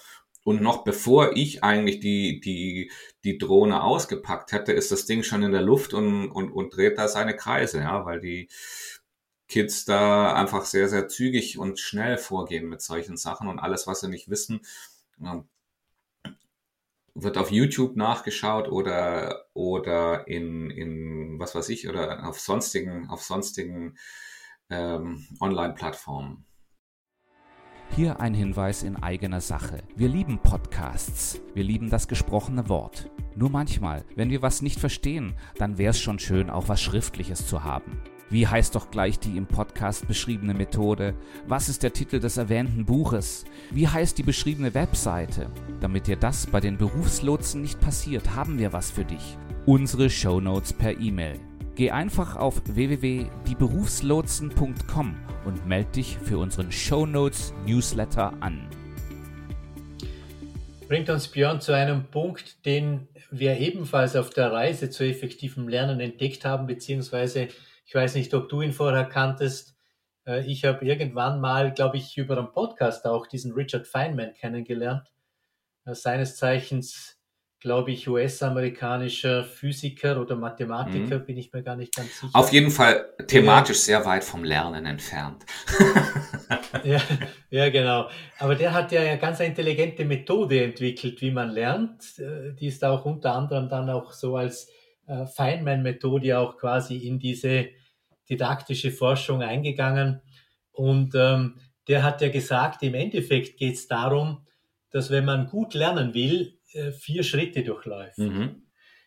und 0.44 0.62
noch 0.62 0.84
bevor 0.84 1.38
ich 1.38 1.64
eigentlich 1.64 2.00
die, 2.00 2.40
die, 2.40 2.92
die 3.24 3.38
Drohne 3.38 3.84
ausgepackt 3.84 4.54
hätte, 4.54 4.72
ist 4.72 4.92
das 4.92 5.06
Ding 5.06 5.22
schon 5.22 5.44
in 5.44 5.52
der 5.52 5.62
Luft 5.62 5.94
und, 5.94 6.32
und, 6.32 6.52
und 6.52 6.76
dreht 6.76 6.98
da 6.98 7.08
seine 7.08 7.36
Kreise, 7.36 7.80
ja, 7.82 8.06
weil 8.06 8.22
die 8.22 8.50
Kids 9.48 9.86
da 9.86 10.34
einfach 10.34 10.64
sehr, 10.66 10.88
sehr 10.88 11.10
zügig 11.10 11.60
und 11.60 11.78
schnell 11.78 12.18
vorgehen 12.18 12.70
mit 12.70 12.82
solchen 12.82 13.18
Sachen 13.18 13.50
und 13.50 13.60
alles, 13.60 13.86
was 13.86 14.00
sie 14.00 14.08
nicht 14.08 14.30
wissen, 14.30 14.62
wird 17.14 17.38
auf 17.38 17.52
YouTube 17.52 17.96
nachgeschaut 17.96 18.70
oder, 18.70 19.46
oder 19.54 20.28
in, 20.28 20.70
in, 20.70 21.40
was 21.40 21.56
weiß 21.56 21.70
ich, 21.70 21.88
oder 21.88 22.28
auf 22.28 22.40
sonstigen, 22.40 23.10
auf 23.10 23.22
sonstigen 23.24 23.98
ähm, 24.70 25.28
Online-Plattformen. 25.40 26.46
Hier 27.94 28.22
ein 28.22 28.34
Hinweis 28.34 28.84
in 28.84 28.96
eigener 28.96 29.42
Sache. 29.42 29.84
Wir 29.98 30.08
lieben 30.08 30.40
Podcasts. 30.40 31.42
Wir 31.54 31.66
lieben 31.66 31.90
das 31.90 32.08
gesprochene 32.08 32.70
Wort. 32.70 33.12
Nur 33.36 33.50
manchmal, 33.50 34.06
wenn 34.16 34.30
wir 34.30 34.42
was 34.42 34.62
nicht 34.62 34.80
verstehen, 34.80 35.36
dann 35.58 35.78
wäre 35.78 35.92
es 35.92 36.00
schon 36.00 36.18
schön, 36.18 36.50
auch 36.50 36.70
was 36.70 36.82
Schriftliches 36.82 37.46
zu 37.48 37.66
haben. 37.66 38.02
Wie 38.32 38.48
heißt 38.48 38.74
doch 38.76 38.90
gleich 38.92 39.20
die 39.20 39.36
im 39.36 39.46
Podcast 39.46 40.08
beschriebene 40.08 40.54
Methode? 40.54 41.16
Was 41.50 41.68
ist 41.68 41.84
der 41.84 41.92
Titel 41.92 42.22
des 42.22 42.38
erwähnten 42.38 42.86
Buches? 42.86 43.44
Wie 43.72 43.90
heißt 43.90 44.18
die 44.18 44.24
beschriebene 44.24 44.74
Webseite? 44.74 45.52
Damit 45.82 46.08
dir 46.08 46.16
das 46.16 46.48
bei 46.48 46.62
den 46.62 46.78
Berufslotsen 46.78 47.62
nicht 47.62 47.82
passiert, 47.82 48.34
haben 48.34 48.58
wir 48.58 48.72
was 48.72 48.90
für 48.90 49.04
dich. 49.04 49.38
Unsere 49.66 50.10
Shownotes 50.10 50.72
per 50.72 50.98
E-Mail. 50.98 51.42
Geh 51.76 51.92
einfach 51.92 52.38
auf 52.38 52.62
www.dieberufslotsen.com 52.66 55.16
und 55.44 55.68
melde 55.68 55.92
dich 55.92 56.18
für 56.18 56.38
unseren 56.38 56.72
Shownotes 56.72 57.54
Newsletter 57.68 58.32
an. 58.40 58.70
Bringt 60.88 61.10
uns 61.10 61.28
Björn 61.28 61.60
zu 61.60 61.74
einem 61.74 62.06
Punkt, 62.06 62.66
den 62.66 63.10
wir 63.30 63.58
ebenfalls 63.58 64.16
auf 64.16 64.30
der 64.30 64.54
Reise 64.54 64.90
zu 64.90 65.04
effektivem 65.04 65.68
Lernen 65.68 66.00
entdeckt 66.00 66.46
haben, 66.46 66.66
beziehungsweise 66.66 67.50
ich 67.92 67.96
weiß 67.96 68.16
nicht, 68.16 68.34
ob 68.34 68.48
du 68.48 68.62
ihn 68.62 68.72
vorher 68.72 69.04
kanntest. 69.04 69.76
Äh, 70.26 70.50
ich 70.50 70.64
habe 70.64 70.86
irgendwann 70.86 71.42
mal, 71.42 71.74
glaube 71.74 71.98
ich, 71.98 72.18
über 72.18 72.38
einen 72.38 72.54
Podcast 72.54 73.06
auch 73.06 73.28
diesen 73.28 73.52
Richard 73.52 73.86
Feynman 73.86 74.34
kennengelernt. 74.34 75.12
Seines 75.84 76.38
Zeichens 76.38 77.18
glaube 77.60 77.92
ich, 77.92 78.08
US-amerikanischer 78.08 79.44
Physiker 79.44 80.20
oder 80.20 80.36
Mathematiker, 80.36 81.20
mhm. 81.20 81.26
bin 81.26 81.38
ich 81.38 81.54
mir 81.54 81.62
gar 81.62 81.76
nicht 81.76 81.94
ganz 81.94 82.20
sicher. 82.20 82.32
Auf 82.34 82.52
jeden 82.52 82.72
Fall 82.72 83.14
thematisch 83.28 83.78
ja. 83.78 83.84
sehr 83.84 84.06
weit 84.06 84.24
vom 84.24 84.44
Lernen 84.44 84.86
entfernt. 84.86 85.46
ja, 86.84 87.02
ja, 87.50 87.70
genau. 87.70 88.10
Aber 88.40 88.56
der 88.56 88.74
hat 88.74 88.92
ja 88.92 89.02
eine 89.02 89.20
ganz 89.20 89.42
intelligente 89.42 90.06
Methode 90.06 90.64
entwickelt, 90.64 91.22
wie 91.22 91.32
man 91.32 91.50
lernt. 91.52 92.18
Äh, 92.18 92.54
die 92.54 92.68
ist 92.68 92.84
auch 92.84 93.06
unter 93.06 93.36
anderem 93.36 93.68
dann 93.70 93.90
auch 93.90 94.12
so 94.14 94.38
als 94.38 94.70
äh, 95.08 95.28
Feynman-Methode 95.28 96.40
auch 96.40 96.58
quasi 96.58 96.98
in 96.98 97.20
diese 97.20 97.68
didaktische 98.32 98.92
Forschung 98.92 99.44
eingegangen. 99.44 100.22
Und 100.72 101.14
ähm, 101.16 101.60
der 101.88 102.04
hat 102.04 102.22
ja 102.22 102.30
gesagt, 102.30 102.82
im 102.82 102.96
Endeffekt 102.96 103.58
geht 103.58 103.76
es 103.76 103.88
darum, 103.88 104.48
dass 104.90 105.12
wenn 105.12 105.26
man 105.26 105.48
gut 105.48 105.74
lernen 105.74 106.14
will, 106.14 106.58
äh, 106.74 106.92
vier 106.92 107.24
Schritte 107.24 107.64
durchläuft. 107.64 108.18
Mhm. 108.18 108.64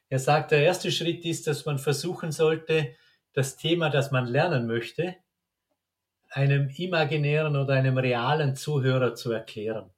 Er 0.08 0.18
sagt, 0.18 0.50
der 0.50 0.62
erste 0.62 0.92
Schritt 0.92 1.24
ist, 1.24 1.46
dass 1.46 1.64
man 1.64 1.78
versuchen 1.78 2.30
sollte, 2.30 2.94
das 3.32 3.56
Thema, 3.56 3.90
das 3.90 4.10
man 4.10 4.26
lernen 4.26 4.66
möchte, 4.66 5.16
einem 6.30 6.68
imaginären 6.68 7.56
oder 7.56 7.74
einem 7.74 7.98
realen 7.98 8.54
Zuhörer 8.54 9.14
zu 9.14 9.32
erklären. 9.32 9.90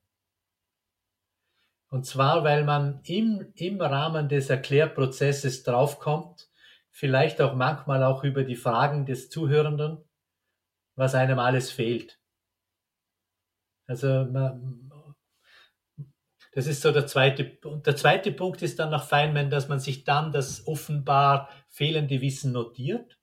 Und 1.89 2.07
zwar, 2.07 2.45
weil 2.45 2.65
man 2.65 3.01
im, 3.05 3.53
im 3.55 3.81
Rahmen 3.81 4.29
des 4.29 4.51
Erklärprozesses 4.51 5.63
draufkommt, 5.63 6.49
vielleicht 6.97 7.43
auch 7.43 7.55
manchmal 7.55 8.03
auch 8.03 8.25
über 8.25 8.43
die 8.43 8.57
Fragen 8.57 9.05
des 9.05 9.29
Zuhörenden, 9.29 9.99
was 10.95 11.15
einem 11.15 11.39
alles 11.39 11.71
fehlt. 11.71 12.19
Also 13.87 14.25
man, 14.25 14.91
das 16.53 16.67
ist 16.67 16.81
so 16.81 16.93
der 16.93 17.07
zweite. 17.07 17.59
Und 17.65 17.87
der 17.87 17.97
zweite 17.97 18.33
Punkt 18.33 18.63
ist 18.63 18.79
dann 18.79 18.89
nach 18.89 19.07
Feynman, 19.07 19.51
dass 19.51 19.69
man 19.69 19.79
sich 19.79 20.05
dann 20.05 20.33
das 20.33 20.67
offenbar 20.67 21.51
fehlende 21.69 22.23
Wissen 22.23 22.53
notiert, 22.53 23.19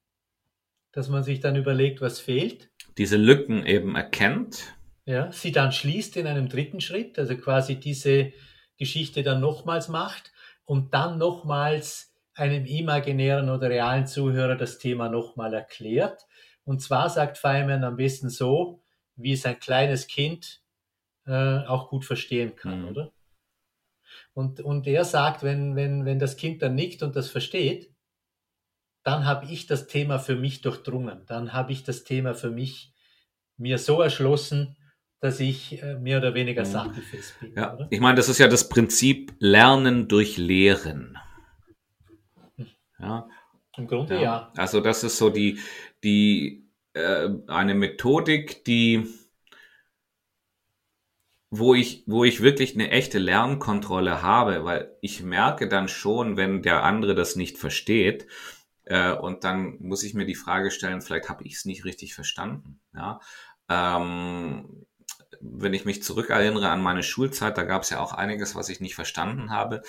dass 0.91 1.09
man 1.09 1.23
sich 1.23 1.39
dann 1.39 1.55
überlegt, 1.55 1.99
was 1.99 2.19
fehlt. 2.19 2.69
Diese 2.99 3.17
Lücken 3.17 3.65
eben 3.65 3.95
erkennt. 3.95 4.75
Ja, 5.05 5.31
sie 5.31 5.51
dann 5.51 5.71
schließt 5.71 6.15
in 6.17 6.27
einem 6.27 6.47
dritten 6.47 6.79
Schritt, 6.79 7.17
also 7.17 7.35
quasi 7.35 7.79
diese 7.79 8.33
Geschichte 8.77 9.23
dann 9.23 9.41
nochmals 9.41 9.87
macht 9.87 10.31
und 10.63 10.93
dann 10.93 11.17
nochmals 11.17 12.12
einem 12.35 12.65
imaginären 12.65 13.49
oder 13.49 13.69
realen 13.69 14.07
Zuhörer 14.07 14.55
das 14.55 14.79
Thema 14.79 15.09
nochmal 15.09 15.53
erklärt. 15.53 16.25
Und 16.63 16.81
zwar 16.81 17.09
sagt 17.09 17.37
Feynman 17.37 17.83
am 17.83 17.97
besten 17.97 18.29
so, 18.29 18.81
wie 19.15 19.33
es 19.33 19.45
ein 19.45 19.59
kleines 19.59 20.07
Kind 20.07 20.63
äh, 21.25 21.59
auch 21.65 21.89
gut 21.89 22.05
verstehen 22.05 22.55
kann, 22.55 22.81
mhm. 22.81 22.87
oder? 22.87 23.11
Und, 24.33 24.61
und 24.61 24.87
er 24.87 25.05
sagt, 25.05 25.43
wenn, 25.43 25.75
wenn, 25.75 26.05
wenn 26.05 26.19
das 26.19 26.37
Kind 26.37 26.61
dann 26.61 26.75
nickt 26.75 27.03
und 27.03 27.15
das 27.15 27.29
versteht, 27.29 27.91
dann 29.03 29.25
habe 29.25 29.45
ich 29.45 29.67
das 29.67 29.87
Thema 29.87 30.17
für 30.17 30.35
mich 30.35 30.61
durchdrungen. 30.61 31.25
Dann 31.27 31.53
habe 31.53 31.71
ich 31.71 31.83
das 31.83 32.03
Thema 32.03 32.33
für 32.33 32.49
mich 32.49 32.93
mir 33.57 33.77
so 33.77 34.01
erschlossen, 34.01 34.77
dass 35.19 35.39
ich 35.39 35.81
äh, 35.81 35.95
mehr 35.95 36.17
oder 36.17 36.33
weniger 36.33 36.63
mhm. 36.63 36.67
sattelfest 36.67 37.39
bin. 37.39 37.53
Ja, 37.55 37.73
oder? 37.73 37.87
ich 37.89 37.99
meine, 37.99 38.15
das 38.15 38.29
ist 38.29 38.39
ja 38.39 38.47
das 38.47 38.69
Prinzip 38.69 39.33
Lernen 39.39 40.07
durch 40.07 40.37
Lehren. 40.37 41.17
Ja. 43.03 43.29
Im 43.77 43.87
Grunde 43.87 44.15
ja. 44.15 44.21
ja. 44.21 44.53
Also 44.55 44.81
das 44.81 45.03
ist 45.03 45.17
so 45.17 45.29
die, 45.29 45.59
die 46.03 46.67
äh, 46.93 47.29
eine 47.47 47.73
Methodik, 47.73 48.63
die 48.65 49.07
wo 51.55 51.75
ich, 51.75 52.03
wo 52.07 52.23
ich 52.23 52.41
wirklich 52.41 52.73
eine 52.73 52.89
echte 52.89 53.19
Lernkontrolle 53.19 54.23
habe, 54.23 54.65
weil 54.65 54.97
ich 55.01 55.21
merke 55.21 55.67
dann 55.67 55.87
schon, 55.87 56.35
wenn 56.35 56.63
der 56.63 56.83
andere 56.83 57.13
das 57.13 57.35
nicht 57.35 57.59
versteht, 57.59 58.25
äh, 58.85 59.13
und 59.13 59.43
dann 59.43 59.77
muss 59.79 60.03
ich 60.03 60.13
mir 60.13 60.25
die 60.25 60.35
Frage 60.35 60.71
stellen, 60.71 61.01
vielleicht 61.01 61.29
habe 61.29 61.43
ich 61.43 61.53
es 61.53 61.65
nicht 61.65 61.85
richtig 61.85 62.15
verstanden. 62.15 62.81
Ja? 62.95 63.19
Ähm, 63.69 64.85
wenn 65.39 65.73
ich 65.73 65.85
mich 65.85 66.03
zurückerinnere 66.03 66.69
an 66.69 66.81
meine 66.81 67.03
Schulzeit, 67.03 67.57
da 67.57 67.63
gab 67.63 67.83
es 67.83 67.89
ja 67.89 67.99
auch 67.99 68.13
einiges, 68.13 68.55
was 68.55 68.69
ich 68.69 68.79
nicht 68.79 68.95
verstanden 68.95 69.51
habe. 69.51 69.81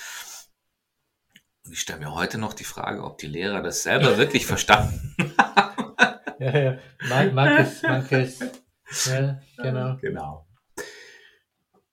Und 1.64 1.72
ich 1.72 1.80
stelle 1.80 2.00
mir 2.00 2.14
heute 2.14 2.38
noch 2.38 2.52
die 2.52 2.64
Frage, 2.64 3.02
ob 3.02 3.18
die 3.18 3.26
Lehrer 3.26 3.62
das 3.62 3.82
selber 3.82 4.18
wirklich 4.18 4.46
verstanden 4.46 5.14
haben. 5.38 5.94
Ja, 6.38 6.58
ja. 6.58 6.78
Manches, 7.32 7.82
manches. 7.82 8.40
Ja, 9.06 9.40
genau. 9.56 9.96
Genau. 9.96 10.46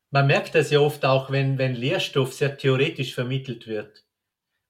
Man 0.10 0.28
merkt 0.28 0.56
das 0.56 0.72
ja 0.72 0.80
oft 0.80 1.06
auch, 1.06 1.32
wenn, 1.32 1.58
wenn 1.58 1.74
Lehrstoff 1.74 2.34
sehr 2.34 2.58
theoretisch 2.58 3.14
vermittelt 3.14 3.66
wird, 3.66 4.06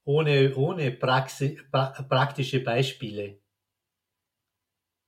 ohne, 0.03 0.55
ohne 0.55 0.91
Praxi, 0.91 1.59
pra, 1.71 1.93
praktische 2.07 2.59
Beispiele, 2.59 3.39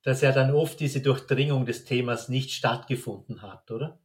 dass 0.02 0.22
ja 0.22 0.32
dann 0.32 0.56
oft 0.56 0.80
diese 0.80 1.02
Durchdringung 1.02 1.68
des 1.68 1.86
Themas 1.86 2.30
nicht 2.30 2.52
stattgefunden 2.52 3.44
hat, 3.44 3.70
oder? 3.70 4.02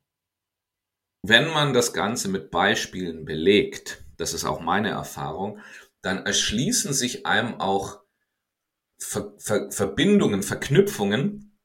Wenn 1.22 1.48
man 1.48 1.72
das 1.72 1.94
Ganze 1.94 2.28
mit 2.28 2.50
Beispielen 2.50 3.24
belegt, 3.24 4.04
das 4.18 4.34
ist 4.34 4.44
auch 4.44 4.60
meine 4.60 4.90
Erfahrung, 4.90 5.60
dann 6.02 6.26
erschließen 6.26 6.92
sich 6.92 7.26
einem 7.26 7.60
auch 7.60 8.00
Ver 9.00 9.32
Ver 9.38 9.70
Verbindungen, 9.70 10.42
Verknüpfungen, 10.42 11.56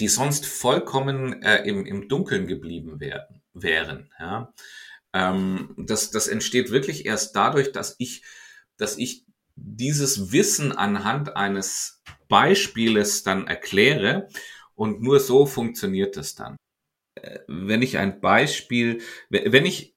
die 0.00 0.08
sonst 0.08 0.46
vollkommen 0.46 1.42
äh, 1.42 1.62
im, 1.64 1.84
im 1.84 2.08
Dunkeln 2.08 2.46
geblieben 2.46 2.98
werden 2.98 3.42
wären. 3.52 4.10
Ja? 4.18 4.54
Ähm, 5.12 5.74
das, 5.76 6.10
das 6.10 6.28
entsteht 6.28 6.70
wirklich 6.70 7.04
erst 7.04 7.36
dadurch, 7.36 7.72
dass 7.72 7.94
ich, 7.98 8.24
dass 8.78 8.96
ich 8.96 9.26
dieses 9.54 10.32
Wissen 10.32 10.72
anhand 10.72 11.36
eines 11.36 12.02
Beispieles 12.28 13.22
dann 13.22 13.46
erkläre 13.46 14.28
und 14.74 15.02
nur 15.02 15.20
so 15.20 15.44
funktioniert 15.44 16.16
es 16.16 16.34
dann. 16.34 16.56
Äh, 17.20 17.40
wenn 17.48 17.82
ich 17.82 17.98
ein 17.98 18.20
Beispiel, 18.20 19.02
wenn 19.28 19.66
ich 19.66 19.91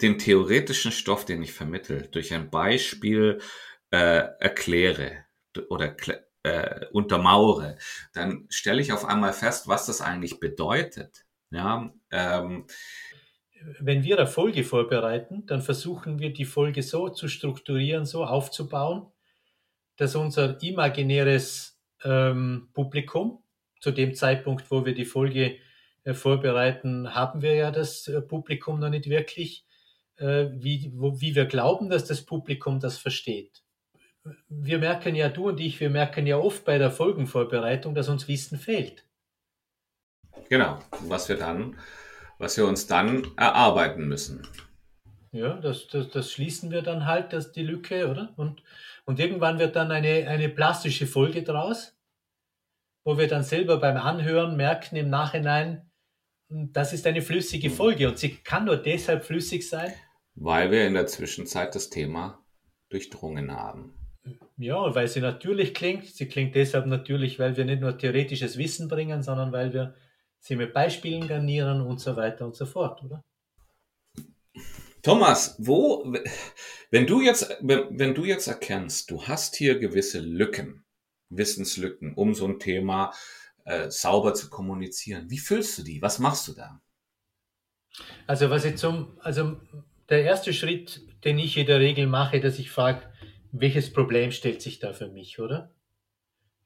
den 0.00 0.18
theoretischen 0.18 0.92
Stoff, 0.92 1.24
den 1.24 1.42
ich 1.42 1.52
vermittle, 1.52 2.08
durch 2.08 2.32
ein 2.32 2.50
Beispiel 2.50 3.40
äh, 3.90 4.24
erkläre 4.38 5.24
oder 5.68 5.96
äh, 6.42 6.86
untermauere, 6.92 7.76
dann 8.12 8.46
stelle 8.48 8.80
ich 8.80 8.92
auf 8.92 9.04
einmal 9.04 9.32
fest, 9.32 9.68
was 9.68 9.86
das 9.86 10.00
eigentlich 10.00 10.40
bedeutet. 10.40 11.24
Ja, 11.50 11.92
ähm, 12.10 12.66
wenn 13.80 14.02
wir 14.02 14.18
eine 14.18 14.26
Folge 14.26 14.64
vorbereiten, 14.64 15.46
dann 15.46 15.60
versuchen 15.60 16.18
wir 16.18 16.32
die 16.32 16.44
Folge 16.44 16.82
so 16.82 17.08
zu 17.10 17.28
strukturieren, 17.28 18.06
so 18.06 18.24
aufzubauen, 18.24 19.06
dass 19.96 20.16
unser 20.16 20.60
imaginäres 20.62 21.78
ähm, 22.02 22.70
Publikum, 22.72 23.42
zu 23.80 23.90
dem 23.90 24.14
Zeitpunkt, 24.14 24.70
wo 24.70 24.84
wir 24.84 24.94
die 24.94 25.04
Folge 25.04 25.58
äh, 26.04 26.14
vorbereiten, 26.14 27.14
haben 27.14 27.42
wir 27.42 27.54
ja 27.54 27.70
das 27.70 28.08
äh, 28.08 28.20
Publikum 28.20 28.80
noch 28.80 28.90
nicht 28.90 29.08
wirklich, 29.08 29.66
wie, 30.22 30.92
wo, 30.94 31.20
wie 31.20 31.34
wir 31.34 31.46
glauben, 31.46 31.90
dass 31.90 32.04
das 32.04 32.22
Publikum 32.22 32.80
das 32.80 32.98
versteht. 32.98 33.62
Wir 34.48 34.78
merken 34.78 35.14
ja, 35.14 35.28
du 35.28 35.48
und 35.48 35.58
ich, 35.58 35.80
wir 35.80 35.90
merken 35.90 36.26
ja 36.26 36.36
oft 36.38 36.64
bei 36.64 36.78
der 36.78 36.90
Folgenvorbereitung, 36.90 37.94
dass 37.94 38.08
uns 38.08 38.28
Wissen 38.28 38.58
fehlt. 38.58 39.04
Genau, 40.48 40.78
was 41.00 41.28
wir 41.28 41.36
dann, 41.36 41.76
was 42.38 42.56
wir 42.56 42.66
uns 42.66 42.86
dann 42.86 43.26
erarbeiten 43.36 44.06
müssen. 44.06 44.46
Ja, 45.32 45.54
das, 45.54 45.88
das, 45.88 46.10
das 46.10 46.30
schließen 46.30 46.70
wir 46.70 46.82
dann 46.82 47.06
halt, 47.06 47.32
das 47.32 47.52
die 47.52 47.62
Lücke, 47.62 48.08
oder? 48.08 48.32
Und, 48.36 48.62
und 49.06 49.18
irgendwann 49.18 49.58
wird 49.58 49.76
dann 49.76 49.90
eine, 49.90 50.28
eine 50.28 50.48
plastische 50.48 51.06
Folge 51.06 51.42
draus, 51.42 51.96
wo 53.04 53.18
wir 53.18 53.28
dann 53.28 53.42
selber 53.42 53.78
beim 53.78 53.96
Anhören 53.96 54.56
merken 54.56 54.96
im 54.96 55.08
Nachhinein, 55.08 55.90
das 56.48 56.92
ist 56.92 57.06
eine 57.06 57.22
flüssige 57.22 57.68
hm. 57.68 57.74
Folge 57.74 58.08
und 58.08 58.18
sie 58.18 58.36
kann 58.36 58.66
nur 58.66 58.76
deshalb 58.76 59.24
flüssig 59.24 59.66
sein. 59.68 59.92
Weil 60.34 60.70
wir 60.70 60.86
in 60.86 60.94
der 60.94 61.06
Zwischenzeit 61.06 61.74
das 61.74 61.90
Thema 61.90 62.42
durchdrungen 62.88 63.52
haben. 63.52 63.94
Ja, 64.56 64.94
weil 64.94 65.08
sie 65.08 65.20
natürlich 65.20 65.74
klingt. 65.74 66.06
Sie 66.06 66.28
klingt 66.28 66.54
deshalb 66.54 66.86
natürlich, 66.86 67.38
weil 67.38 67.56
wir 67.56 67.64
nicht 67.64 67.80
nur 67.80 67.98
theoretisches 67.98 68.56
Wissen 68.56 68.88
bringen, 68.88 69.22
sondern 69.22 69.52
weil 69.52 69.72
wir 69.72 69.94
sie 70.38 70.56
mit 70.56 70.72
Beispielen 70.72 71.26
garnieren 71.26 71.80
und 71.80 72.00
so 72.00 72.16
weiter 72.16 72.44
und 72.46 72.54
so 72.54 72.66
fort, 72.66 73.02
oder? 73.02 73.24
Thomas, 75.02 75.56
wo, 75.58 76.14
wenn 76.90 77.06
du 77.06 77.20
jetzt, 77.20 77.56
wenn, 77.60 77.98
wenn 77.98 78.14
du 78.14 78.24
jetzt 78.24 78.46
erkennst, 78.46 79.10
du 79.10 79.26
hast 79.26 79.56
hier 79.56 79.78
gewisse 79.78 80.20
Lücken, 80.20 80.84
Wissenslücken, 81.28 82.14
um 82.14 82.34
so 82.34 82.46
ein 82.46 82.60
Thema 82.60 83.12
äh, 83.64 83.90
sauber 83.90 84.34
zu 84.34 84.48
kommunizieren, 84.48 85.28
wie 85.28 85.38
füllst 85.38 85.78
du 85.78 85.82
die? 85.82 86.00
Was 86.02 86.20
machst 86.20 86.46
du 86.46 86.52
da? 86.52 86.80
Also 88.26 88.48
was 88.50 88.64
ich 88.64 88.76
zum, 88.76 89.18
also 89.20 89.60
der 90.12 90.22
erste 90.22 90.52
Schritt, 90.52 91.02
den 91.24 91.38
ich 91.38 91.56
in 91.56 91.66
der 91.66 91.80
Regel 91.80 92.06
mache, 92.06 92.40
dass 92.40 92.58
ich 92.58 92.70
frage, 92.70 93.02
welches 93.50 93.92
Problem 93.92 94.30
stellt 94.30 94.62
sich 94.62 94.78
da 94.78 94.92
für 94.92 95.08
mich, 95.08 95.40
oder? 95.40 95.72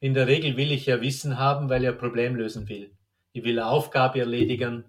In 0.01 0.13
der 0.13 0.27
Regel 0.27 0.57
will 0.57 0.73
ich 0.73 0.87
ja 0.87 1.01
Wissen 1.01 1.39
haben, 1.39 1.71
weil 1.71 1.83
ich 1.83 1.89
ein 1.89 1.99
Problem 1.99 2.37
lösen 2.37 2.69
will 2.69 2.91
ich 3.37 3.45
will 3.45 3.59
eine 3.59 3.69
Aufgabe 3.69 4.19
erledigen, 4.19 4.87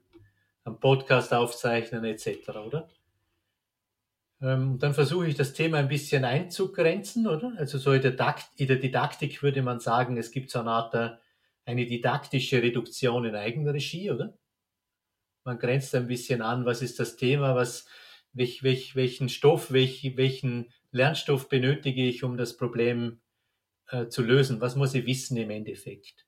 einen 0.63 0.79
Podcast 0.79 1.33
aufzeichnen 1.33 2.05
etc., 2.05 2.49
oder? 2.65 2.87
Ähm, 4.39 4.79
dann 4.79 4.93
versuche 4.93 5.27
ich 5.27 5.35
das 5.35 5.51
Thema 5.51 5.79
ein 5.79 5.89
bisschen 5.89 6.23
einzugrenzen, 6.23 7.27
oder? 7.27 7.53
Also 7.57 7.77
so 7.77 7.91
in 7.91 8.01
der, 8.01 8.35
in 8.55 8.67
der 8.67 8.77
Didaktik 8.77 9.43
würde 9.43 9.61
man 9.63 9.81
sagen, 9.81 10.15
es 10.15 10.31
gibt 10.31 10.49
so 10.49 10.59
eine 10.59 10.71
Art 10.71 10.93
äh, 10.93 11.09
eine 11.65 11.85
didaktische 11.85 12.61
Reduktion 12.61 13.25
in 13.25 13.35
Eigenregie, 13.35 14.11
oder? 14.11 14.33
Man 15.43 15.59
grenzt 15.59 15.93
ein 15.93 16.07
bisschen 16.07 16.41
an, 16.41 16.65
was 16.65 16.81
ist 16.81 16.99
das 17.01 17.17
Thema, 17.17 17.53
was, 17.53 17.85
welch, 18.37 18.63
welch, 18.63 18.95
welchen 18.95 19.29
Stoff, 19.29 19.71
welch, 19.71 20.13
welchen 20.15 20.71
Lernstoff 20.91 21.49
benötige 21.49 22.07
ich, 22.07 22.23
um 22.23 22.37
das 22.37 22.55
Problem 22.57 23.19
äh, 23.89 24.07
zu 24.07 24.23
lösen? 24.23 24.61
Was 24.61 24.75
muss 24.75 24.93
ich 24.93 25.05
wissen 25.05 25.37
im 25.37 25.49
Endeffekt? 25.49 26.25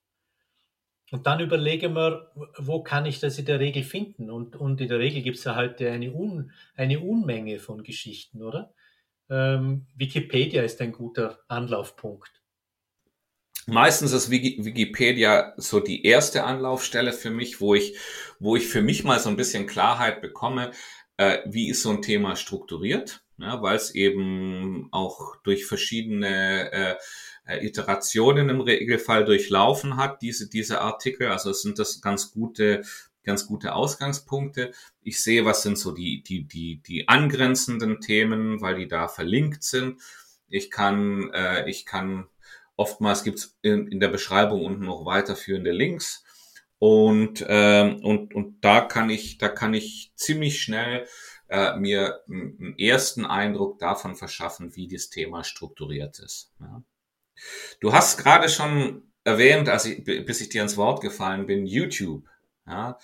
Und 1.10 1.26
dann 1.26 1.40
überlegen 1.40 1.94
wir, 1.94 2.30
wo 2.58 2.82
kann 2.82 3.04
ich 3.04 3.18
das 3.18 3.38
in 3.38 3.44
der 3.44 3.58
Regel 3.58 3.82
finden? 3.82 4.30
Und, 4.30 4.54
und 4.54 4.80
in 4.80 4.88
der 4.88 5.00
Regel 5.00 5.22
gibt 5.22 5.38
es 5.38 5.44
ja 5.44 5.56
heute 5.56 5.90
eine, 5.90 6.12
Un, 6.12 6.52
eine 6.76 7.00
Unmenge 7.00 7.58
von 7.58 7.82
Geschichten, 7.82 8.42
oder? 8.42 8.72
Ähm, 9.28 9.86
Wikipedia 9.96 10.62
ist 10.62 10.80
ein 10.80 10.92
guter 10.92 11.40
Anlaufpunkt. 11.48 12.30
Meistens 13.66 14.12
ist 14.12 14.30
Wikipedia 14.30 15.52
so 15.56 15.80
die 15.80 16.04
erste 16.04 16.44
Anlaufstelle 16.44 17.12
für 17.12 17.30
mich, 17.30 17.60
wo 17.60 17.74
ich, 17.74 17.96
wo 18.38 18.56
ich 18.56 18.66
für 18.66 18.82
mich 18.82 19.04
mal 19.04 19.20
so 19.20 19.28
ein 19.28 19.36
bisschen 19.36 19.66
Klarheit 19.66 20.22
bekomme, 20.22 20.72
äh, 21.20 21.42
wie 21.44 21.68
ist 21.68 21.82
so 21.82 21.90
ein 21.90 22.00
Thema 22.00 22.34
strukturiert, 22.34 23.22
ja, 23.36 23.60
weil 23.60 23.76
es 23.76 23.94
eben 23.94 24.88
auch 24.90 25.36
durch 25.42 25.66
verschiedene 25.66 26.72
äh, 26.72 27.66
Iterationen 27.66 28.48
im 28.48 28.62
Regelfall 28.62 29.26
durchlaufen 29.26 29.98
hat, 29.98 30.22
diese, 30.22 30.48
diese 30.48 30.80
Artikel. 30.80 31.28
Also 31.28 31.52
sind 31.52 31.78
das 31.78 32.00
ganz 32.00 32.32
gute, 32.32 32.84
ganz 33.22 33.46
gute 33.46 33.74
Ausgangspunkte. 33.74 34.72
Ich 35.02 35.22
sehe, 35.22 35.44
was 35.44 35.62
sind 35.62 35.76
so 35.76 35.92
die, 35.92 36.22
die, 36.22 36.44
die, 36.44 36.80
die 36.80 37.06
angrenzenden 37.06 38.00
Themen, 38.00 38.62
weil 38.62 38.76
die 38.76 38.88
da 38.88 39.06
verlinkt 39.06 39.62
sind. 39.62 40.00
Ich 40.48 40.70
kann, 40.70 41.30
äh, 41.34 41.68
ich 41.68 41.84
kann, 41.84 42.28
oftmals 42.76 43.24
gibt's 43.24 43.58
in, 43.60 43.88
in 43.88 44.00
der 44.00 44.08
Beschreibung 44.08 44.64
unten 44.64 44.86
noch 44.86 45.04
weiterführende 45.04 45.72
Links. 45.72 46.24
Und, 46.80 47.42
äh, 47.42 47.94
und, 48.02 48.34
und 48.34 48.64
da 48.64 48.80
kann 48.80 49.10
ich, 49.10 49.36
da 49.36 49.50
kann 49.50 49.74
ich 49.74 50.12
ziemlich 50.16 50.62
schnell 50.62 51.06
äh, 51.48 51.76
mir 51.76 52.22
einen 52.26 52.74
ersten 52.78 53.26
Eindruck 53.26 53.78
davon 53.78 54.16
verschaffen, 54.16 54.74
wie 54.76 54.88
das 54.88 55.10
Thema 55.10 55.44
strukturiert 55.44 56.18
ist. 56.20 56.54
Ja. 56.58 56.82
Du 57.80 57.92
hast 57.92 58.16
gerade 58.16 58.48
schon 58.48 59.12
erwähnt, 59.24 59.68
als 59.68 59.84
ich, 59.84 60.04
bis 60.04 60.40
ich 60.40 60.48
dir 60.48 60.62
ins 60.62 60.78
Wort 60.78 61.02
gefallen 61.02 61.46
bin, 61.46 61.66
YouTube. 61.66 62.24
Ja, 62.66 62.98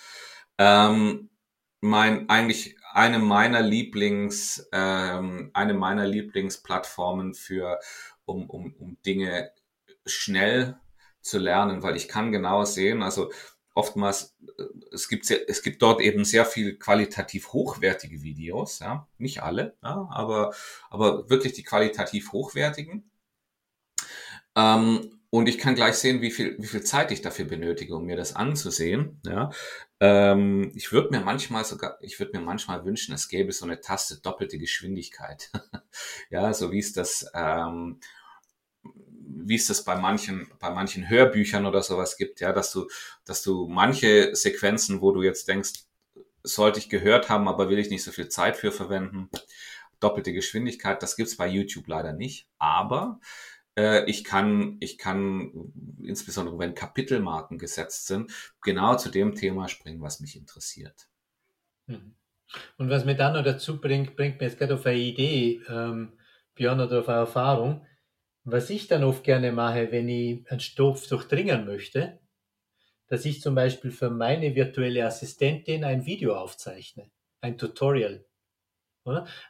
ähm, 0.57 1.29
mein 1.83 2.31
eigentlich 2.31 2.79
eine 2.95 3.19
meiner 3.19 3.61
Lieblings, 3.61 4.71
ähm, 4.73 5.51
eine 5.53 5.75
meiner 5.75 6.07
Lieblingsplattformen 6.07 7.35
für, 7.35 7.79
um, 8.25 8.49
um, 8.49 8.73
um 8.79 8.97
Dinge 9.05 9.51
schnell 10.07 10.79
zu 11.21 11.39
lernen, 11.39 11.83
weil 11.83 11.97
ich 11.97 12.09
kann 12.09 12.33
genau 12.33 12.65
sehen, 12.65 13.03
also 13.03 13.31
oftmals, 13.77 14.35
äh, 14.59 14.65
es 14.93 15.09
gibt, 15.09 15.27
sehr, 15.27 15.49
es 15.49 15.63
gibt 15.63 15.83
dort 15.83 16.01
eben 16.01 16.25
sehr 16.25 16.45
viel 16.45 16.79
qualitativ 16.79 17.53
hochwertige 17.53 18.23
Videos, 18.23 18.81
ja, 18.81 19.07
nicht 19.19 19.43
alle, 19.43 19.77
ja, 19.83 20.09
aber, 20.11 20.55
aber 20.91 21.31
wirklich 21.31 21.53
die 21.53 21.63
qualitativ 21.63 22.33
hochwertigen. 22.33 23.11
Ähm, 24.57 25.21
und 25.29 25.49
ich 25.49 25.59
kann 25.59 25.75
gleich 25.75 25.97
sehen, 25.97 26.23
wie 26.23 26.31
viel, 26.31 26.57
wie 26.59 26.67
viel 26.67 26.83
Zeit 26.83 27.11
ich 27.11 27.21
dafür 27.21 27.45
benötige, 27.45 27.95
um 27.95 28.07
mir 28.07 28.17
das 28.17 28.35
anzusehen. 28.35 29.21
Ja, 29.27 29.51
ähm, 30.01 30.73
ich 30.75 30.93
würde 30.93 31.11
mir 31.11 31.21
manchmal 31.21 31.65
sogar, 31.65 31.99
ich 32.01 32.19
würde 32.19 32.39
mir 32.39 32.45
manchmal 32.45 32.85
wünschen, 32.85 33.15
es 33.15 33.29
gäbe 33.29 33.53
so 33.53 33.67
eine 33.67 33.81
Taste 33.81 34.21
doppelte 34.23 34.57
Geschwindigkeit. 34.59 35.51
ja, 36.31 36.55
so 36.55 36.73
wie 36.73 36.79
es 36.79 36.93
das, 36.93 37.31
ähm, 37.35 38.01
wie 39.29 39.57
es 39.57 39.67
das 39.67 39.85
bei 39.85 39.97
manchen, 39.97 40.49
bei 40.59 40.71
manchen 40.71 41.09
Hörbüchern 41.09 41.67
oder 41.67 41.83
sowas 41.83 42.17
gibt, 42.17 42.41
ja, 42.41 42.53
dass 42.53 42.73
du, 42.73 42.89
dass 43.25 43.43
du 43.43 43.67
manche 43.69 44.35
Sequenzen, 44.35 45.01
wo 45.01 45.13
du 45.13 45.23
jetzt 45.23 45.49
denkst, 45.49 45.85
sollte 46.43 46.79
ich 46.79 46.89
gehört 46.89 47.29
haben, 47.29 47.49
aber 47.49 47.69
will 47.69 47.79
ich 47.79 47.91
nicht 47.91 48.05
so 48.05 48.13
viel 48.13 48.29
Zeit 48.29 48.57
für 48.57 48.71
verwenden, 48.73 49.29
doppelte 50.01 50.33
Geschwindigkeit, 50.33 51.03
das 51.03 51.17
gibt's 51.17 51.37
bei 51.37 51.49
YouTube 51.49 51.89
leider 51.89 52.13
nicht. 52.13 52.49
Aber 52.59 53.21
äh, 53.77 54.09
ich 54.09 54.25
kann, 54.25 54.77
ich 54.81 54.99
kann, 54.99 55.73
insbesondere 56.03 56.59
wenn 56.59 56.75
Kapitelmarken 56.75 57.59
gesetzt 57.59 58.07
sind, 58.07 58.33
genau 58.63 58.97
zu 58.97 59.11
dem 59.11 59.35
Thema 59.35 59.69
springen, 59.69 60.03
was 60.03 60.21
mich 60.21 60.37
interessiert. 60.37 61.09
Mhm. 61.87 62.15
Und 62.79 62.91
was 62.91 63.05
mir 63.05 63.17
dann 63.17 63.33
noch 63.33 63.43
dazu 63.43 63.81
bringt, 63.81 64.17
bringt 64.17 64.41
mir 64.41 64.47
jetzt 64.47 64.59
gerade 64.59 64.75
auf 64.75 64.87
eine 64.87 64.99
Idee, 64.99 65.61
ähm, 65.69 66.13
Björn, 66.55 66.81
oder 66.81 67.01
auf 67.01 67.09
eine 67.09 67.19
Erfahrung. 67.19 67.87
Was 68.49 68.71
ich 68.71 68.87
dann 68.87 69.03
oft 69.03 69.25
gerne 69.25 69.51
mache, 69.51 69.91
wenn 69.91 70.09
ich 70.09 70.49
einen 70.49 70.61
Stoff 70.61 71.09
durchdringen 71.09 71.67
möchte, 71.67 72.21
dass 73.09 73.25
ich 73.25 73.41
zum 73.41 73.57
Beispiel 73.57 73.91
für 73.91 74.09
meine 74.09 74.55
virtuelle 74.55 75.05
Assistentin 75.05 75.83
ein 75.83 76.07
Video 76.07 76.37
aufzeichne, 76.37 77.11
ein 77.41 77.59
Tutorial. 77.59 78.25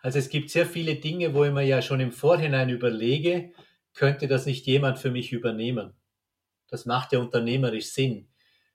Also 0.00 0.18
es 0.18 0.30
gibt 0.30 0.48
sehr 0.48 0.64
viele 0.64 0.94
Dinge, 0.94 1.35
wo 1.35 1.44
ich 1.44 1.52
mir 1.52 1.66
ja 1.66 1.82
schon 1.82 2.00
im 2.00 2.11
Vorhinein 2.11 2.70
überlege, 2.70 3.52
könnte 3.92 4.28
das 4.28 4.46
nicht 4.46 4.66
jemand 4.66 4.98
für 4.98 5.11
mich 5.11 5.30
übernehmen? 5.30 5.92
Das 6.66 6.87
macht 6.87 7.12
ja 7.12 7.18
unternehmerisch 7.18 7.88
Sinn, 7.88 8.28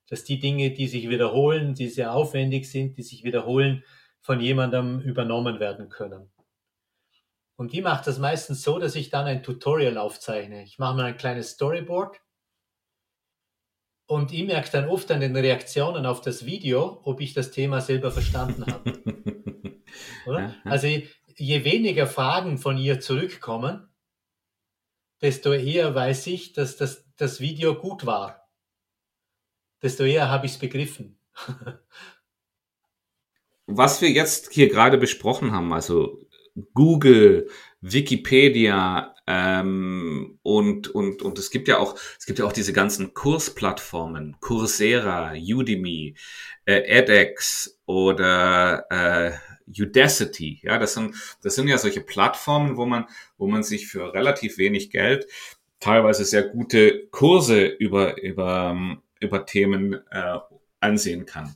dass 0.07 0.23
die 0.23 0.37
Dinge, 0.37 0.69
die 0.69 0.87
sich 0.87 1.09
wiederholen, 1.09 1.73
die 1.73 1.87
sehr 1.87 2.13
aufwendig 2.13 2.69
sind, 2.69 2.95
die 2.95 3.03
sich 3.03 3.23
wiederholen, 3.23 3.83
von 4.19 4.39
jemandem 4.39 4.99
übernommen 4.99 5.59
werden 5.59 5.89
können. 5.89 6.31
Und 7.61 7.73
die 7.73 7.83
macht 7.83 8.07
das 8.07 8.17
meistens 8.17 8.63
so, 8.63 8.79
dass 8.79 8.95
ich 8.95 9.11
dann 9.11 9.27
ein 9.27 9.43
Tutorial 9.43 9.99
aufzeichne. 9.99 10.63
Ich 10.63 10.79
mache 10.79 10.95
mir 10.95 11.03
ein 11.03 11.15
kleines 11.15 11.51
Storyboard 11.51 12.19
und 14.07 14.33
ich 14.33 14.43
merke 14.45 14.71
dann 14.71 14.89
oft 14.89 15.11
an 15.11 15.19
den 15.19 15.35
Reaktionen 15.37 16.07
auf 16.07 16.21
das 16.21 16.47
Video, 16.47 17.01
ob 17.03 17.21
ich 17.21 17.35
das 17.35 17.51
Thema 17.51 17.79
selber 17.79 18.09
verstanden 18.09 18.65
habe. 18.65 18.93
Oder? 20.25 20.55
Also 20.63 20.87
je 20.87 21.63
weniger 21.63 22.07
Fragen 22.07 22.57
von 22.57 22.79
ihr 22.79 22.99
zurückkommen, 22.99 23.87
desto 25.21 25.53
eher 25.53 25.93
weiß 25.93 26.25
ich, 26.25 26.53
dass 26.53 26.77
das, 26.77 27.05
das 27.15 27.41
Video 27.41 27.75
gut 27.75 28.07
war. 28.07 28.49
Desto 29.83 30.03
eher 30.03 30.31
habe 30.31 30.47
ich 30.47 30.53
es 30.53 30.57
begriffen. 30.57 31.19
Was 33.67 34.01
wir 34.01 34.09
jetzt 34.09 34.51
hier 34.51 34.67
gerade 34.67 34.97
besprochen 34.97 35.51
haben, 35.51 35.71
also 35.71 36.27
Google, 36.73 37.49
Wikipedia 37.81 39.15
ähm, 39.27 40.39
und 40.43 40.89
und 40.89 41.21
und 41.21 41.39
es 41.39 41.49
gibt 41.51 41.67
ja 41.67 41.77
auch 41.77 41.95
es 42.17 42.25
gibt 42.25 42.39
ja 42.39 42.45
auch 42.45 42.53
diese 42.53 42.73
ganzen 42.73 43.13
Kursplattformen, 43.13 44.37
Coursera, 44.39 45.33
Udemy, 45.33 46.15
äh, 46.65 46.81
edX 46.81 47.79
oder 47.85 48.85
äh, 48.89 49.31
Udacity. 49.79 50.59
Ja, 50.63 50.77
das 50.77 50.93
sind, 50.93 51.15
das 51.41 51.55
sind 51.55 51.67
ja 51.67 51.77
solche 51.77 52.01
Plattformen, 52.01 52.77
wo 52.77 52.85
man, 52.85 53.05
wo 53.37 53.47
man 53.47 53.63
sich 53.63 53.87
für 53.87 54.13
relativ 54.13 54.57
wenig 54.57 54.89
Geld 54.89 55.27
teilweise 55.79 56.25
sehr 56.25 56.43
gute 56.43 57.07
Kurse 57.07 57.65
über, 57.65 58.21
über, 58.21 59.01
über 59.19 59.45
Themen 59.45 59.93
äh, 60.11 60.39
ansehen 60.79 61.25
kann. 61.25 61.55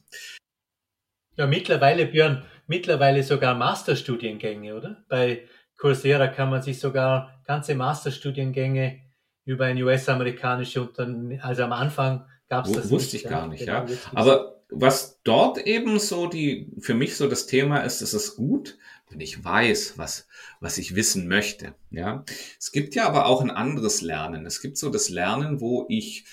Ja, 1.37 1.47
mittlerweile, 1.47 2.05
Björn, 2.05 2.45
mittlerweile 2.67 3.23
sogar 3.23 3.55
Masterstudiengänge, 3.55 4.75
oder? 4.75 5.03
Bei 5.07 5.47
Coursera 5.77 6.27
kann 6.27 6.49
man 6.49 6.61
sich 6.61 6.79
sogar 6.79 7.41
ganze 7.45 7.75
Masterstudiengänge 7.75 9.01
über 9.45 9.65
ein 9.65 9.81
US-amerikanische 9.81 10.81
Unternehmen, 10.81 11.39
also 11.41 11.63
am 11.63 11.73
Anfang 11.73 12.25
gab 12.49 12.65
es 12.65 12.71
das 12.71 12.89
Wusste 12.89 13.15
nicht, 13.15 13.25
ich 13.25 13.29
gar 13.29 13.47
nicht, 13.47 13.65
ja. 13.65 13.81
Genau, 13.81 13.97
Aber 14.13 14.55
was 14.69 15.21
dort 15.23 15.59
eben 15.59 15.99
so 15.99 16.27
die, 16.27 16.71
für 16.79 16.95
mich 16.95 17.15
so 17.15 17.27
das 17.27 17.45
Thema 17.45 17.79
ist, 17.79 18.01
ist 18.01 18.13
es 18.13 18.35
gut, 18.35 18.77
wenn 19.09 19.19
ich 19.19 19.43
weiß, 19.43 19.97
was, 19.97 20.27
was 20.59 20.77
ich 20.77 20.95
wissen 20.95 21.27
möchte. 21.27 21.75
Ja, 21.91 22.25
es 22.59 22.71
gibt 22.71 22.95
ja 22.95 23.05
aber 23.07 23.27
auch 23.27 23.41
ein 23.41 23.51
anderes 23.51 24.01
Lernen. 24.01 24.45
Es 24.45 24.61
gibt 24.61 24.77
so 24.77 24.89
das 24.89 25.09
Lernen, 25.09 25.61
wo 25.61 25.85
ich, 25.87 26.25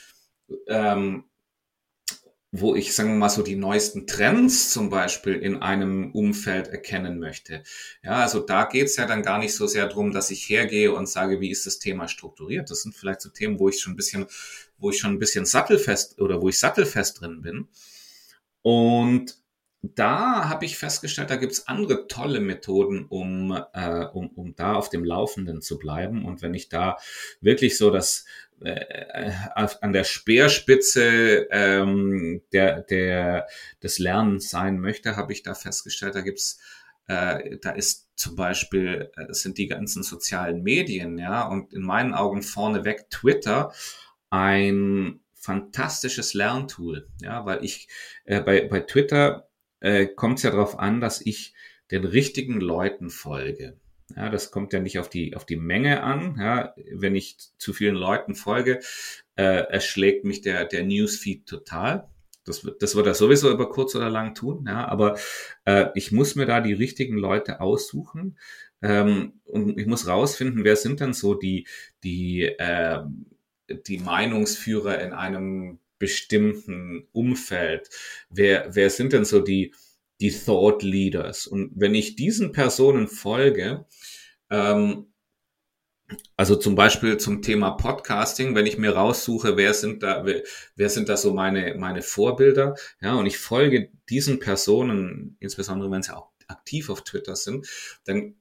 ähm, 0.67 1.25
wo 2.55 2.75
ich, 2.75 2.95
sagen 2.95 3.09
wir 3.09 3.17
mal, 3.17 3.31
so 3.31 3.43
die 3.43 3.57
neuesten 3.57 4.07
Trends 4.07 4.71
zum 4.71 4.91
Beispiel 4.91 5.37
in 5.37 5.63
einem 5.63 6.13
Umfeld 6.13 6.69
erkennen 6.69 7.19
möchte. 7.19 7.63
Ja, 8.05 8.17
also 8.17 8.41
da 8.41 8.65
geht's 8.65 8.97
ja 8.97 9.07
dann 9.07 9.23
gar 9.23 9.39
nicht 9.39 9.55
so 9.55 9.67
sehr 9.67 9.89
drum, 9.89 10.13
dass 10.13 10.31
ich 10.31 10.47
hergehe 10.51 10.93
und 10.93 11.09
sage, 11.09 11.41
wie 11.41 11.51
ist 11.51 11.65
das 11.65 11.79
Thema 11.79 12.09
strukturiert. 12.09 12.71
Das 12.71 12.83
sind 12.83 12.95
vielleicht 12.95 13.23
so 13.23 13.31
Themen, 13.31 13.59
wo 13.59 13.71
ich 13.71 13.81
schon 13.81 13.95
ein 13.95 13.97
bisschen, 13.97 14.27
wo 14.77 14.91
ich 14.91 14.99
schon 14.99 15.13
ein 15.13 15.19
bisschen 15.19 15.47
sattelfest 15.47 16.21
oder 16.21 16.43
wo 16.43 16.51
ich 16.51 16.59
sattelfest 16.59 17.23
drin 17.23 17.41
bin. 17.41 17.69
Und 18.61 19.39
da 19.83 20.49
habe 20.51 20.67
ich 20.67 20.77
festgestellt, 20.77 21.31
da 21.31 21.37
gibt's 21.37 21.67
andere 21.67 22.07
tolle 22.07 22.41
Methoden, 22.41 23.07
um, 23.07 23.59
äh, 23.73 24.05
um, 24.13 24.29
um 24.29 24.55
da 24.55 24.75
auf 24.75 24.91
dem 24.91 25.05
Laufenden 25.05 25.63
zu 25.63 25.79
bleiben. 25.79 26.27
Und 26.27 26.43
wenn 26.43 26.53
ich 26.53 26.69
da 26.69 26.99
wirklich 27.41 27.79
so 27.79 27.91
das 27.91 28.27
äh, 28.65 29.31
an 29.55 29.93
der 29.93 30.05
Speerspitze 30.05 31.49
ähm, 31.51 32.43
der, 32.53 32.83
der, 32.83 33.47
des 33.83 33.99
Lernens 33.99 34.51
sein 34.51 34.79
möchte, 34.79 35.17
habe 35.17 35.33
ich 35.33 35.43
da 35.43 35.55
festgestellt, 35.55 36.15
da 36.15 36.21
gibt's 36.21 36.61
äh, 37.09 37.59
da 37.61 37.71
ist 37.71 38.09
zum 38.17 38.37
Beispiel, 38.37 39.11
äh, 39.17 39.33
sind 39.33 39.59
die 39.59 39.67
ganzen 39.67 40.03
sozialen 40.03 40.63
Medien, 40.63 41.19
ja, 41.19 41.47
und 41.47 41.73
in 41.73 41.83
meinen 41.83 42.15
Augen 42.15 42.43
vorneweg 42.43 43.11
Twitter 43.11 43.73
ein 44.31 45.21
fantastisches 45.35 46.35
Lerntool, 46.35 47.09
ja, 47.21 47.45
weil 47.45 47.65
ich 47.65 47.89
äh, 48.25 48.41
bei, 48.41 48.67
bei 48.69 48.81
Twitter 48.81 49.49
äh, 49.81 50.07
kommt 50.07 50.39
es 50.39 50.45
ja 50.45 50.51
darauf 50.51 50.79
an, 50.79 51.01
dass 51.01 51.21
ich 51.21 51.55
den 51.91 52.05
richtigen 52.05 52.61
Leuten 52.61 53.11
folge. 53.11 53.77
Ja, 54.17 54.29
das 54.29 54.51
kommt 54.51 54.73
ja 54.73 54.81
nicht 54.81 54.99
auf 54.99 55.09
die, 55.09 55.37
auf 55.37 55.47
die 55.47 55.57
Menge 55.57 56.03
an. 56.03 56.37
Ja, 56.39 56.75
wenn 56.93 57.15
ich 57.15 57.37
zu 57.59 57.73
vielen 57.73 57.95
Leuten 57.95 58.35
folge, 58.35 58.81
äh, 59.37 59.43
erschlägt 59.43 60.25
mich 60.25 60.41
der, 60.43 60.65
der 60.65 60.85
Newsfeed 60.85 61.47
total. 61.47 62.09
Das, 62.45 62.65
wird, 62.65 62.83
das 62.83 62.97
wird 62.97 63.07
er 63.07 63.15
sowieso 63.15 63.51
über 63.51 63.71
kurz 63.71 63.95
oder 63.95 64.11
lang 64.11 64.35
tun. 64.35 64.65
Ja, 64.67 64.87
aber 64.89 65.19
äh, 65.65 65.87
ich 65.95 66.13
muss 66.13 66.35
mir 66.35 66.47
da 66.47 66.61
die 66.61 66.73
richtigen 66.73 67.17
Leute 67.17 67.61
aussuchen. 67.61 68.39
Ähm, 68.83 69.35
und 69.45 69.79
ich 69.79 69.87
muss 69.87 70.09
rausfinden, 70.09 70.65
wer 70.65 70.77
sind 70.77 71.01
denn 71.01 71.13
so 71.13 71.35
die, 71.35 71.67
die, 72.03 72.43
äh, 72.43 73.01
die 73.87 73.99
Meinungsführer 73.99 75.01
in 75.01 75.13
einem 75.13 75.79
bestimmten 75.99 77.07
Umfeld? 77.13 77.89
Wer, 78.29 78.75
wer 78.75 78.91
sind 78.91 79.13
denn 79.13 79.25
so 79.25 79.41
die, 79.41 79.73
die 80.23 80.31
Thought 80.31 80.83
Leaders. 80.83 81.47
Und 81.47 81.73
wenn 81.75 81.95
ich 81.95 82.15
diesen 82.15 82.53
Personen 82.53 83.09
folge, 83.09 83.85
ähm, 84.51 85.13
also 86.37 86.57
zum 86.57 86.75
Beispiel 86.75 87.17
zum 87.17 87.43
Thema 87.43 87.73
Podcasting, 87.73 88.55
wenn 88.55 88.67
ich 88.67 88.79
mir 88.79 88.95
raussuche, 88.95 89.57
wer 89.57 89.75
sind 89.75 90.03
da, 90.03 90.25
wer, 90.25 90.43
wer, 90.77 90.89
sind 90.89 91.09
da 91.09 91.17
so 91.17 91.33
meine, 91.33 91.75
meine 91.75 92.03
Vorbilder, 92.03 92.77
ja, 93.01 93.15
und 93.15 93.27
ich 93.27 93.39
folge 93.39 93.91
diesen 94.09 94.39
Personen, 94.39 95.37
insbesondere 95.41 95.91
wenn 95.91 96.03
sie 96.03 96.15
auch 96.15 96.31
aktiv 96.47 96.89
auf 96.91 97.03
Twitter 97.03 97.35
sind, 97.35 97.67
dann 98.05 98.37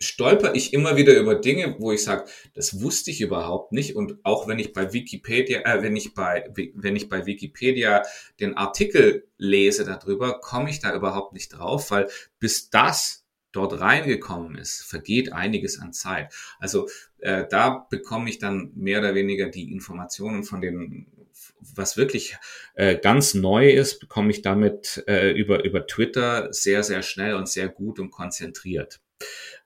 stolper 0.00 0.54
ich 0.54 0.72
immer 0.72 0.96
wieder 0.96 1.16
über 1.18 1.34
Dinge, 1.34 1.76
wo 1.78 1.92
ich 1.92 2.02
sage, 2.02 2.24
das 2.54 2.80
wusste 2.80 3.10
ich 3.10 3.20
überhaupt 3.20 3.72
nicht. 3.72 3.94
Und 3.94 4.18
auch 4.24 4.48
wenn 4.48 4.58
ich 4.58 4.72
bei 4.72 4.92
Wikipedia, 4.92 5.60
äh, 5.60 5.82
wenn 5.82 5.94
ich 5.94 6.14
bei, 6.14 6.50
wenn 6.74 6.96
ich 6.96 7.08
bei 7.08 7.26
Wikipedia 7.26 8.02
den 8.40 8.56
Artikel 8.56 9.28
lese 9.36 9.84
darüber, 9.84 10.40
komme 10.40 10.70
ich 10.70 10.80
da 10.80 10.94
überhaupt 10.94 11.34
nicht 11.34 11.50
drauf, 11.50 11.90
weil 11.90 12.08
bis 12.38 12.70
das 12.70 13.26
dort 13.52 13.80
reingekommen 13.80 14.56
ist, 14.56 14.82
vergeht 14.82 15.32
einiges 15.32 15.78
an 15.80 15.92
Zeit. 15.92 16.32
Also 16.60 16.88
äh, 17.18 17.44
da 17.50 17.86
bekomme 17.90 18.30
ich 18.30 18.38
dann 18.38 18.70
mehr 18.74 19.00
oder 19.00 19.14
weniger 19.14 19.48
die 19.48 19.72
Informationen 19.72 20.44
von 20.44 20.60
den 20.60 21.06
was 21.74 21.96
wirklich 21.96 22.38
äh, 22.74 22.96
ganz 22.96 23.34
neu 23.34 23.70
ist, 23.70 24.00
bekomme 24.00 24.30
ich 24.30 24.42
damit 24.42 25.04
äh, 25.06 25.30
über, 25.32 25.64
über 25.64 25.86
Twitter 25.86 26.52
sehr, 26.52 26.82
sehr 26.82 27.02
schnell 27.02 27.34
und 27.34 27.48
sehr 27.48 27.68
gut 27.68 27.98
und 27.98 28.10
konzentriert. 28.10 29.00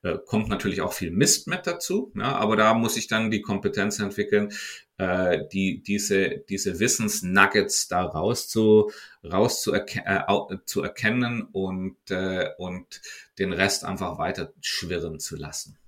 Äh, 0.03 0.19
kommt 0.27 0.49
natürlich 0.49 0.83
auch 0.83 0.93
viel 0.93 1.11
Mist 1.11 1.47
mit 1.47 1.67
dazu, 1.67 2.13
ja, 2.15 2.37
aber 2.37 2.57
da 2.57 2.75
muss 2.75 2.97
ich 2.97 3.07
dann 3.07 3.31
die 3.31 3.41
Kompetenz 3.41 3.99
entwickeln, 3.99 4.53
äh, 4.99 5.47
die, 5.53 5.83
diese, 5.83 6.45
diese 6.49 6.79
Wissensnuggets 6.79 7.89
da 7.89 8.03
raus 8.03 8.49
zu, 8.49 8.91
raus 9.25 9.63
zu, 9.63 9.73
erke 9.73 10.03
äh, 10.05 10.57
zu 10.67 10.83
erkennen 10.83 11.43
und, 11.53 11.97
äh, 12.11 12.51
und 12.59 13.01
den 13.39 13.53
Rest 13.53 13.85
einfach 13.85 14.19
weiter 14.19 14.53
schwirren 14.61 15.21
zu 15.21 15.37
lassen. 15.37 15.79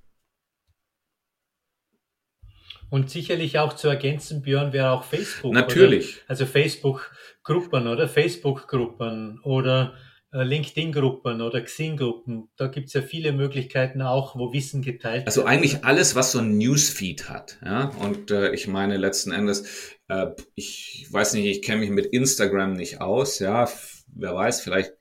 Und 2.88 3.10
sicherlich 3.10 3.58
auch 3.58 3.74
zu 3.74 3.88
ergänzen, 3.88 4.42
Björn, 4.42 4.72
wäre 4.72 4.92
auch 4.92 5.04
Facebook. 5.04 5.52
Natürlich. 5.52 6.16
Oder? 6.16 6.24
Also 6.28 6.46
Facebook-Gruppen 6.46 7.88
oder 7.88 8.08
Facebook-Gruppen 8.08 9.40
oder 9.42 9.94
LinkedIn-Gruppen 10.32 11.40
oder 11.40 11.62
Xing-Gruppen. 11.62 12.48
Da 12.56 12.66
gibt 12.66 12.88
es 12.88 12.92
ja 12.92 13.02
viele 13.02 13.32
Möglichkeiten 13.32 14.02
auch, 14.02 14.36
wo 14.36 14.52
Wissen 14.52 14.82
geteilt 14.82 15.20
wird. 15.20 15.28
Also 15.28 15.44
eigentlich 15.44 15.84
alles, 15.84 16.14
was 16.14 16.32
so 16.32 16.40
ein 16.40 16.58
Newsfeed 16.58 17.28
hat. 17.28 17.58
Ja? 17.64 17.90
Und 18.00 18.30
äh, 18.30 18.52
ich 18.52 18.66
meine 18.66 18.96
letzten 18.96 19.32
Endes, 19.32 19.96
äh, 20.08 20.26
ich 20.54 21.06
weiß 21.10 21.34
nicht, 21.34 21.46
ich 21.46 21.62
kenne 21.62 21.80
mich 21.80 21.90
mit 21.90 22.06
Instagram 22.06 22.74
nicht 22.74 23.00
aus. 23.00 23.38
Ja, 23.38 23.68
wer 24.08 24.34
weiß, 24.34 24.60
vielleicht, 24.60 24.92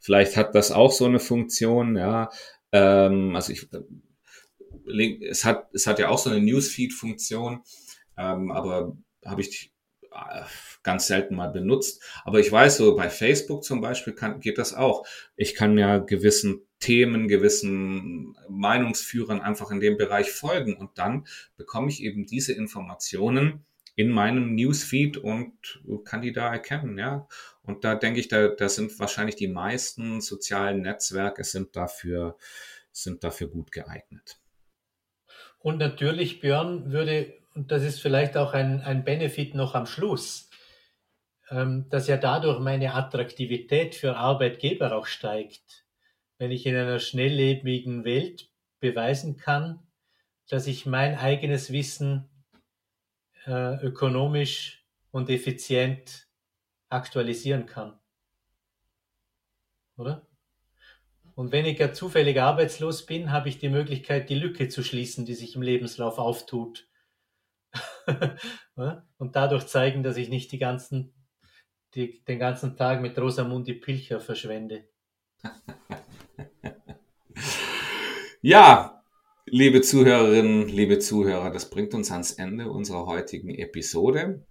vielleicht 0.00 0.36
hat 0.36 0.54
das 0.54 0.72
auch 0.72 0.92
so 0.92 1.06
eine 1.06 1.20
Funktion. 1.20 1.96
Ja, 1.96 2.30
ähm, 2.72 3.36
also 3.36 3.52
ich, 3.52 3.68
äh, 3.72 5.26
es 5.28 5.44
hat, 5.44 5.68
es 5.72 5.86
hat 5.86 5.98
ja 5.98 6.08
auch 6.08 6.18
so 6.18 6.30
eine 6.30 6.40
Newsfeed-Funktion, 6.40 7.62
ähm, 8.18 8.50
aber 8.50 8.96
habe 9.24 9.40
ich 9.40 9.68
äh, 9.68 9.71
ganz 10.82 11.06
selten 11.06 11.34
mal 11.34 11.48
benutzt. 11.48 12.02
Aber 12.24 12.40
ich 12.40 12.50
weiß 12.50 12.76
so, 12.76 12.96
bei 12.96 13.10
Facebook 13.10 13.64
zum 13.64 13.80
Beispiel 13.80 14.14
kann, 14.14 14.40
geht 14.40 14.58
das 14.58 14.74
auch. 14.74 15.06
Ich 15.36 15.54
kann 15.54 15.78
ja 15.78 15.98
gewissen 15.98 16.62
Themen, 16.80 17.28
gewissen 17.28 18.36
Meinungsführern 18.48 19.40
einfach 19.40 19.70
in 19.70 19.80
dem 19.80 19.96
Bereich 19.96 20.32
folgen 20.32 20.76
und 20.76 20.98
dann 20.98 21.26
bekomme 21.56 21.88
ich 21.88 22.02
eben 22.02 22.26
diese 22.26 22.52
Informationen 22.52 23.64
in 23.94 24.10
meinem 24.10 24.54
Newsfeed 24.54 25.18
und 25.18 25.82
kann 26.04 26.22
die 26.22 26.32
da 26.32 26.50
erkennen, 26.50 26.98
ja. 26.98 27.28
Und 27.62 27.84
da 27.84 27.94
denke 27.94 28.20
ich, 28.20 28.28
da, 28.28 28.48
da 28.48 28.68
sind 28.68 28.98
wahrscheinlich 28.98 29.36
die 29.36 29.48
meisten 29.48 30.20
sozialen 30.20 30.80
Netzwerke 30.80 31.44
sind 31.44 31.76
dafür, 31.76 32.36
sind 32.90 33.22
dafür 33.22 33.48
gut 33.48 33.70
geeignet. 33.70 34.38
Und 35.58 35.78
natürlich, 35.78 36.40
Björn, 36.40 36.90
würde, 36.90 37.34
und 37.54 37.70
das 37.70 37.82
ist 37.82 38.00
vielleicht 38.00 38.36
auch 38.36 38.52
ein, 38.52 38.80
ein 38.80 39.04
Benefit 39.04 39.54
noch 39.54 39.74
am 39.74 39.86
Schluss, 39.86 40.50
ähm, 41.50 41.86
dass 41.90 42.08
ja 42.08 42.16
dadurch 42.16 42.58
meine 42.60 42.94
Attraktivität 42.94 43.94
für 43.94 44.16
Arbeitgeber 44.16 44.96
auch 44.96 45.06
steigt. 45.06 45.84
Wenn 46.38 46.50
ich 46.50 46.66
in 46.66 46.74
einer 46.74 46.98
schnelllebigen 46.98 48.04
Welt 48.04 48.48
beweisen 48.80 49.36
kann, 49.36 49.80
dass 50.48 50.66
ich 50.66 50.86
mein 50.86 51.16
eigenes 51.16 51.72
Wissen 51.72 52.28
äh, 53.46 53.76
ökonomisch 53.84 54.84
und 55.10 55.30
effizient 55.30 56.26
aktualisieren 56.88 57.66
kann. 57.66 57.98
Oder? 59.96 60.26
Und 61.34 61.52
wenn 61.52 61.64
ich 61.64 61.78
ja 61.78 61.92
zufällig 61.92 62.40
arbeitslos 62.40 63.06
bin, 63.06 63.30
habe 63.32 63.48
ich 63.48 63.58
die 63.58 63.68
Möglichkeit, 63.68 64.28
die 64.28 64.34
Lücke 64.34 64.68
zu 64.68 64.82
schließen, 64.82 65.24
die 65.24 65.34
sich 65.34 65.56
im 65.56 65.62
Lebenslauf 65.62 66.18
auftut. 66.18 66.86
Und 69.16 69.36
dadurch 69.36 69.66
zeigen, 69.66 70.02
dass 70.02 70.16
ich 70.16 70.28
nicht 70.28 70.52
die 70.52 70.58
ganzen 70.58 71.14
die, 71.94 72.24
den 72.24 72.38
ganzen 72.38 72.76
Tag 72.76 73.02
mit 73.02 73.18
Rosamundi 73.18 73.74
Pilcher 73.74 74.20
verschwende. 74.20 74.88
ja, 78.40 79.02
liebe 79.46 79.82
Zuhörerinnen, 79.82 80.68
liebe 80.68 80.98
Zuhörer, 80.98 81.50
das 81.50 81.68
bringt 81.68 81.94
uns 81.94 82.10
ans 82.10 82.32
Ende 82.32 82.70
unserer 82.70 83.06
heutigen 83.06 83.54
Episode. 83.54 84.46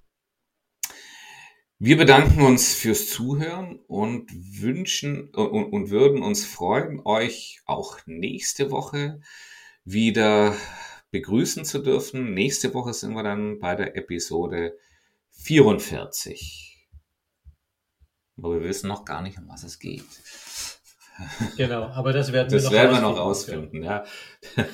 Wir 1.79 1.97
bedanken 1.97 2.43
uns 2.43 2.75
fürs 2.75 3.09
Zuhören 3.09 3.79
und 3.87 4.29
wünschen 4.61 5.29
und, 5.33 5.73
und 5.73 5.89
würden 5.89 6.21
uns 6.21 6.45
freuen, 6.45 7.01
euch 7.05 7.61
auch 7.65 7.97
nächste 8.05 8.69
Woche 8.69 9.19
wieder 9.83 10.55
begrüßen 11.11 11.65
zu 11.65 11.79
dürfen. 11.79 12.33
Nächste 12.33 12.73
Woche 12.73 12.93
sind 12.93 13.13
wir 13.13 13.23
dann 13.23 13.59
bei 13.59 13.75
der 13.75 13.95
Episode 13.95 14.77
44. 15.31 16.87
Aber 18.37 18.55
wir 18.55 18.63
wissen 18.63 18.87
noch 18.87 19.05
gar 19.05 19.21
nicht, 19.21 19.37
um 19.37 19.47
was 19.47 19.63
es 19.63 19.79
geht. 19.79 20.03
Genau, 21.57 21.83
aber 21.83 22.13
das 22.13 22.31
werden 22.31 22.49
das 22.51 22.63
wir 22.63 22.69
noch 22.69 22.75
werden 22.75 22.95
wir 22.95 23.01
noch 23.01 23.17
rausfinden. 23.17 23.83
Ja. 23.83 24.05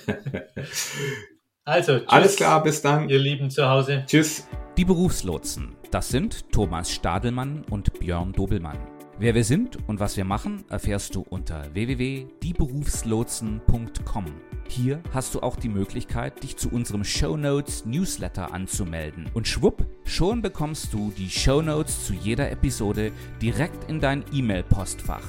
also, 1.66 1.98
tschüss, 1.98 2.08
alles 2.08 2.36
klar, 2.38 2.64
bis 2.64 2.82
dann. 2.82 3.10
Ihr 3.10 3.20
Lieben 3.20 3.50
zu 3.50 3.68
Hause. 3.68 4.06
Tschüss. 4.08 4.48
Die 4.78 4.86
Berufslotsen, 4.86 5.76
das 5.92 6.10
sind 6.10 6.52
Thomas 6.52 6.92
Stadelmann 6.92 7.66
und 7.70 8.00
Björn 8.00 8.32
Dobelmann. 8.32 8.97
Wer 9.20 9.34
wir 9.34 9.44
sind 9.44 9.80
und 9.90 10.00
was 10.00 10.16
wir 10.16 10.26
machen, 10.26 10.64
erfährst 10.70 11.16
du 11.16 11.26
unter 11.28 11.74
www.dieberufslotsen.com. 11.74 14.26
Hier 14.68 15.02
hast 15.12 15.34
du 15.34 15.40
auch 15.40 15.56
die 15.56 15.70
Möglichkeit, 15.70 16.44
dich 16.44 16.56
zu 16.56 16.70
unserem 16.70 17.04
Show 17.04 17.36
Notes 17.36 17.84
Newsletter 17.88 18.54
anzumelden. 18.54 19.28
Und 19.34 19.48
schwupp, 19.48 19.88
schon 20.04 20.44
bekommst 20.44 20.94
du 20.94 21.12
die 21.18 21.32
Show 21.32 21.64
Notes 21.64 22.06
zu 22.06 22.14
jeder 22.14 22.52
Episode 22.52 23.12
direkt 23.42 23.90
in 23.90 24.00
dein 24.00 24.24
E-Mail-Postfach. 24.32 25.26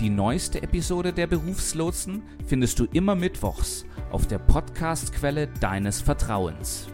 Die 0.00 0.08
neueste 0.08 0.62
Episode 0.62 1.12
der 1.12 1.26
Berufslotsen 1.26 2.22
findest 2.46 2.78
du 2.78 2.86
immer 2.94 3.16
mittwochs 3.16 3.84
auf 4.12 4.26
der 4.26 4.38
Podcast-Quelle 4.38 5.48
deines 5.60 6.00
Vertrauens. 6.00 6.88